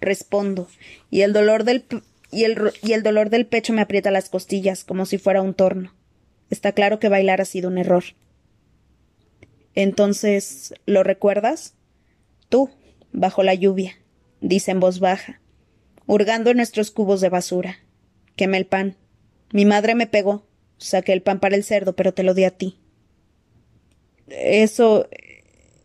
Respondo, 0.00 0.68
y 1.10 1.20
el 1.22 1.32
dolor 1.32 1.64
del 1.64 1.84
y 2.32 2.44
el, 2.44 2.72
y 2.82 2.92
el 2.92 3.02
dolor 3.02 3.28
del 3.28 3.46
pecho 3.46 3.72
me 3.72 3.82
aprieta 3.82 4.10
las 4.10 4.30
costillas 4.30 4.84
como 4.84 5.04
si 5.04 5.18
fuera 5.18 5.42
un 5.42 5.52
torno. 5.52 5.94
Está 6.48 6.72
claro 6.72 6.98
que 6.98 7.08
bailar 7.08 7.40
ha 7.40 7.44
sido 7.44 7.68
un 7.68 7.76
error. 7.76 8.04
Entonces, 9.74 10.74
¿lo 10.86 11.02
recuerdas? 11.02 11.74
Tú, 12.48 12.70
bajo 13.12 13.42
la 13.42 13.54
lluvia, 13.54 13.96
dice 14.40 14.70
en 14.70 14.80
voz 14.80 15.00
baja, 15.00 15.40
hurgando 16.06 16.50
en 16.50 16.56
nuestros 16.56 16.90
cubos 16.90 17.20
de 17.20 17.28
basura. 17.28 17.78
Quemé 18.36 18.56
el 18.56 18.66
pan. 18.66 18.96
Mi 19.52 19.64
madre 19.64 19.94
me 19.94 20.06
pegó. 20.06 20.46
Saqué 20.78 21.12
el 21.12 21.22
pan 21.22 21.40
para 21.40 21.56
el 21.56 21.64
cerdo, 21.64 21.94
pero 21.94 22.14
te 22.14 22.22
lo 22.22 22.32
di 22.32 22.44
a 22.44 22.50
ti. 22.50 22.79
Eso. 24.30 25.08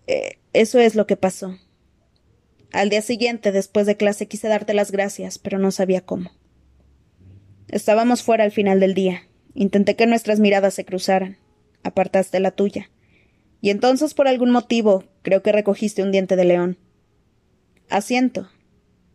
Eh, 0.08 0.38
eso 0.53 0.79
es 0.79 0.95
lo 0.95 1.05
que 1.05 1.17
pasó. 1.17 1.58
Al 2.71 2.89
día 2.89 3.01
siguiente, 3.01 3.51
después 3.51 3.86
de 3.86 3.97
clase, 3.97 4.27
quise 4.27 4.47
darte 4.47 4.73
las 4.73 4.91
gracias, 4.91 5.38
pero 5.38 5.60
no 5.60 5.71
sabía 5.71 6.01
cómo. 6.01 6.31
Estábamos 7.67 8.23
fuera 8.23 8.43
al 8.43 8.51
final 8.51 8.79
del 8.79 8.93
día. 8.93 9.27
Intenté 9.53 9.95
que 9.95 10.08
nuestras 10.08 10.39
miradas 10.39 10.73
se 10.73 10.86
cruzaran. 10.86 11.38
Apartaste 11.84 12.39
la 12.39 12.51
tuya. 12.51 12.89
Y 13.62 13.69
entonces, 13.69 14.13
por 14.13 14.27
algún 14.27 14.51
motivo, 14.51 15.03
creo 15.21 15.41
que 15.41 15.51
recogiste 15.51 16.03
un 16.03 16.12
diente 16.12 16.36
de 16.36 16.45
león. 16.45 16.77
Asiento, 17.89 18.49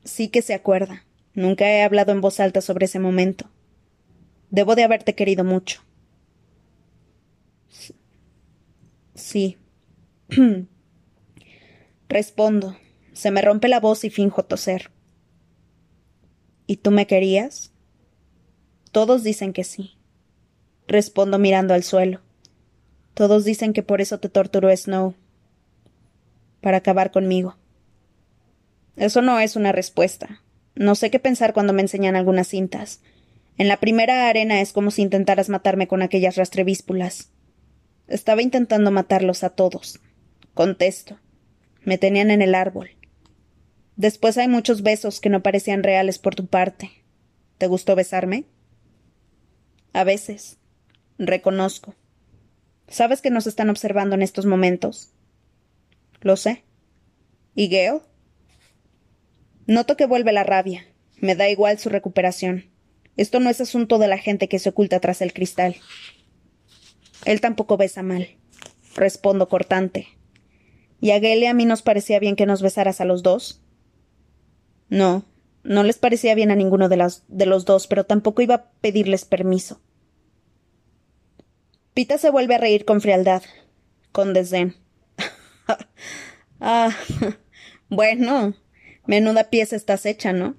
Sí 0.05 0.29
que 0.29 0.43
se 0.43 0.55
acuerda. 0.55 1.05
Nunca 1.35 1.69
he 1.69 1.83
hablado 1.83 2.13
en 2.13 2.21
voz 2.21 2.41
alta 2.41 2.61
sobre 2.61 2.87
ese 2.87 2.99
momento. 2.99 3.51
Debo 4.51 4.75
de 4.75 4.83
haberte 4.83 5.15
querido 5.15 5.45
mucho. 5.45 5.83
Sí. 9.21 9.59
Respondo. 12.09 12.77
Se 13.13 13.31
me 13.31 13.43
rompe 13.43 13.69
la 13.69 13.81
voz 13.81 14.05
y 14.05 14.11
finjo 14.11 14.45
toser. 14.45 14.91
¿Y 16.67 16.79
tú 16.79 16.91
me 16.91 17.07
querías? 17.07 17.73
Todos 18.93 19.23
dicen 19.23 19.53
que 19.53 19.65
sí. 19.65 19.99
Respondo 20.89 21.39
mirando 21.39 21.75
al 21.75 21.85
suelo. 21.85 22.21
Todos 23.15 23.45
dicen 23.45 23.73
que 23.73 23.83
por 23.83 24.01
eso 24.01 24.19
te 24.19 24.29
torturó 24.29 24.75
Snow. 24.75 25.15
Para 26.61 26.79
acabar 26.79 27.11
conmigo. 27.11 27.57
Eso 28.97 29.23
no 29.23 29.39
es 29.39 29.55
una 29.55 29.73
respuesta. 29.73 30.43
No 30.75 30.95
sé 30.95 31.11
qué 31.11 31.19
pensar 31.19 31.53
cuando 31.53 31.73
me 31.73 31.83
enseñan 31.83 32.17
algunas 32.17 32.49
cintas. 32.49 33.01
En 33.59 33.69
la 33.69 33.79
primera 33.79 34.29
arena 34.29 34.61
es 34.61 34.73
como 34.73 34.91
si 34.91 35.03
intentaras 35.03 35.49
matarme 35.49 35.87
con 35.87 36.03
aquellas 36.03 36.37
rastrevíspulas. 36.37 37.31
Estaba 38.11 38.43
intentando 38.43 38.91
matarlos 38.91 39.45
a 39.45 39.51
todos. 39.51 40.01
Contesto. 40.53 41.19
Me 41.85 41.97
tenían 41.97 42.33
en 42.33 42.43
el 42.43 42.57
árbol. 42.57 42.91
Después 43.95 44.37
hay 44.37 44.49
muchos 44.49 44.83
besos 44.83 45.21
que 45.21 45.31
no 45.31 45.43
parecían 45.43 45.85
reales 45.85 46.19
por 46.19 46.35
tu 46.35 46.47
parte. 46.47 46.91
¿Te 47.57 47.69
gustó 47.69 47.95
besarme? 47.95 48.47
A 49.93 50.03
veces. 50.03 50.59
Reconozco. 51.19 51.95
Sabes 52.89 53.23
que 53.23 53.31
nos 53.31 53.47
están 53.47 53.71
observando 53.71 54.17
en 54.17 54.23
estos 54.23 54.45
momentos. 54.45 55.13
Lo 56.21 56.37
sé. 56.37 56.65
¿Y 57.55 57.69
Gale? 57.69 58.01
Noto 59.67 59.97
que 59.97 60.07
vuelve 60.07 60.33
la 60.33 60.43
rabia. 60.43 60.85
Me 61.21 61.37
da 61.37 61.49
igual 61.49 61.79
su 61.79 61.89
recuperación. 61.89 62.65
Esto 63.17 63.39
no 63.39 63.51
es 63.51 63.61
asunto 63.61 63.99
de 63.99 64.09
la 64.09 64.19
gente 64.19 64.49
que 64.49 64.59
se 64.59 64.71
oculta 64.71 64.99
tras 64.99 65.23
el 65.23 65.33
cristal. 65.33 65.77
Él 67.25 67.41
tampoco 67.41 67.77
besa 67.77 68.03
mal. 68.03 68.29
Respondo 68.95 69.49
cortante. 69.49 70.09
¿Y 71.01 71.13
a 71.13 71.19
Gale 71.19 71.49
a 71.49 71.55
mí 71.55 71.65
nos 71.65 71.83
parecía 71.83 72.19
bien 72.19 72.37
que 72.37 72.47
nos 72.47 72.63
besaras 72.63 73.01
a 73.01 73.05
los 73.05 73.23
dos? 73.23 73.63
No, 74.89 75.25
no 75.63 75.83
les 75.83 75.99
parecía 75.99 76.35
bien 76.35 76.51
a 76.51 76.57
ninguno 76.57 76.89
de, 76.89 77.13
de 77.29 77.47
los 77.47 77.65
dos, 77.65 77.87
pero 77.87 78.05
tampoco 78.05 78.43
iba 78.43 78.55
a 78.55 78.71
pedirles 78.81 79.25
permiso. 79.25 79.81
Pita 81.95 82.19
se 82.19 82.31
vuelve 82.31 82.55
a 82.55 82.59
reír 82.59 82.85
con 82.85 83.01
frialdad, 83.01 83.43
con 84.13 84.33
desdén. 84.33 84.77
ah, 86.61 86.91
bueno, 87.89 88.55
menuda 89.07 89.51
pieza 89.51 89.77
estás 89.77 90.07
hecha, 90.07 90.33
¿no? 90.33 90.57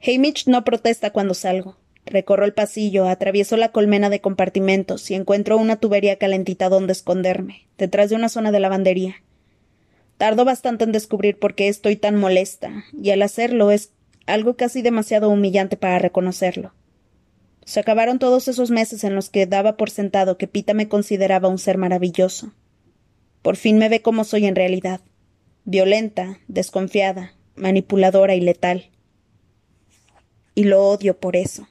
Hamish 0.00 0.46
no 0.46 0.64
protesta 0.64 1.10
cuando 1.10 1.34
salgo. 1.34 1.76
Recorro 2.08 2.46
el 2.46 2.54
pasillo, 2.54 3.06
atravieso 3.06 3.58
la 3.58 3.70
colmena 3.70 4.08
de 4.08 4.22
compartimentos 4.22 5.10
y 5.10 5.14
encuentro 5.14 5.58
una 5.58 5.76
tubería 5.76 6.16
calentita 6.16 6.70
donde 6.70 6.92
esconderme, 6.92 7.66
detrás 7.76 8.08
de 8.08 8.16
una 8.16 8.30
zona 8.30 8.50
de 8.50 8.60
lavandería. 8.60 9.16
Tardo 10.16 10.46
bastante 10.46 10.84
en 10.84 10.92
descubrir 10.92 11.38
por 11.38 11.54
qué 11.54 11.68
estoy 11.68 11.96
tan 11.96 12.16
molesta, 12.16 12.84
y 12.98 13.10
al 13.10 13.20
hacerlo 13.20 13.70
es 13.70 13.90
algo 14.26 14.56
casi 14.56 14.80
demasiado 14.80 15.28
humillante 15.28 15.76
para 15.76 15.98
reconocerlo. 15.98 16.72
Se 17.66 17.80
acabaron 17.80 18.18
todos 18.18 18.48
esos 18.48 18.70
meses 18.70 19.04
en 19.04 19.14
los 19.14 19.28
que 19.28 19.46
daba 19.46 19.76
por 19.76 19.90
sentado 19.90 20.38
que 20.38 20.48
Pita 20.48 20.72
me 20.72 20.88
consideraba 20.88 21.48
un 21.48 21.58
ser 21.58 21.76
maravilloso. 21.76 22.54
Por 23.42 23.56
fin 23.56 23.76
me 23.76 23.90
ve 23.90 24.00
como 24.00 24.24
soy 24.24 24.46
en 24.46 24.56
realidad. 24.56 25.02
Violenta, 25.66 26.38
desconfiada, 26.48 27.34
manipuladora 27.54 28.34
y 28.34 28.40
letal. 28.40 28.88
Y 30.54 30.64
lo 30.64 30.82
odio 30.88 31.18
por 31.18 31.36
eso. 31.36 31.68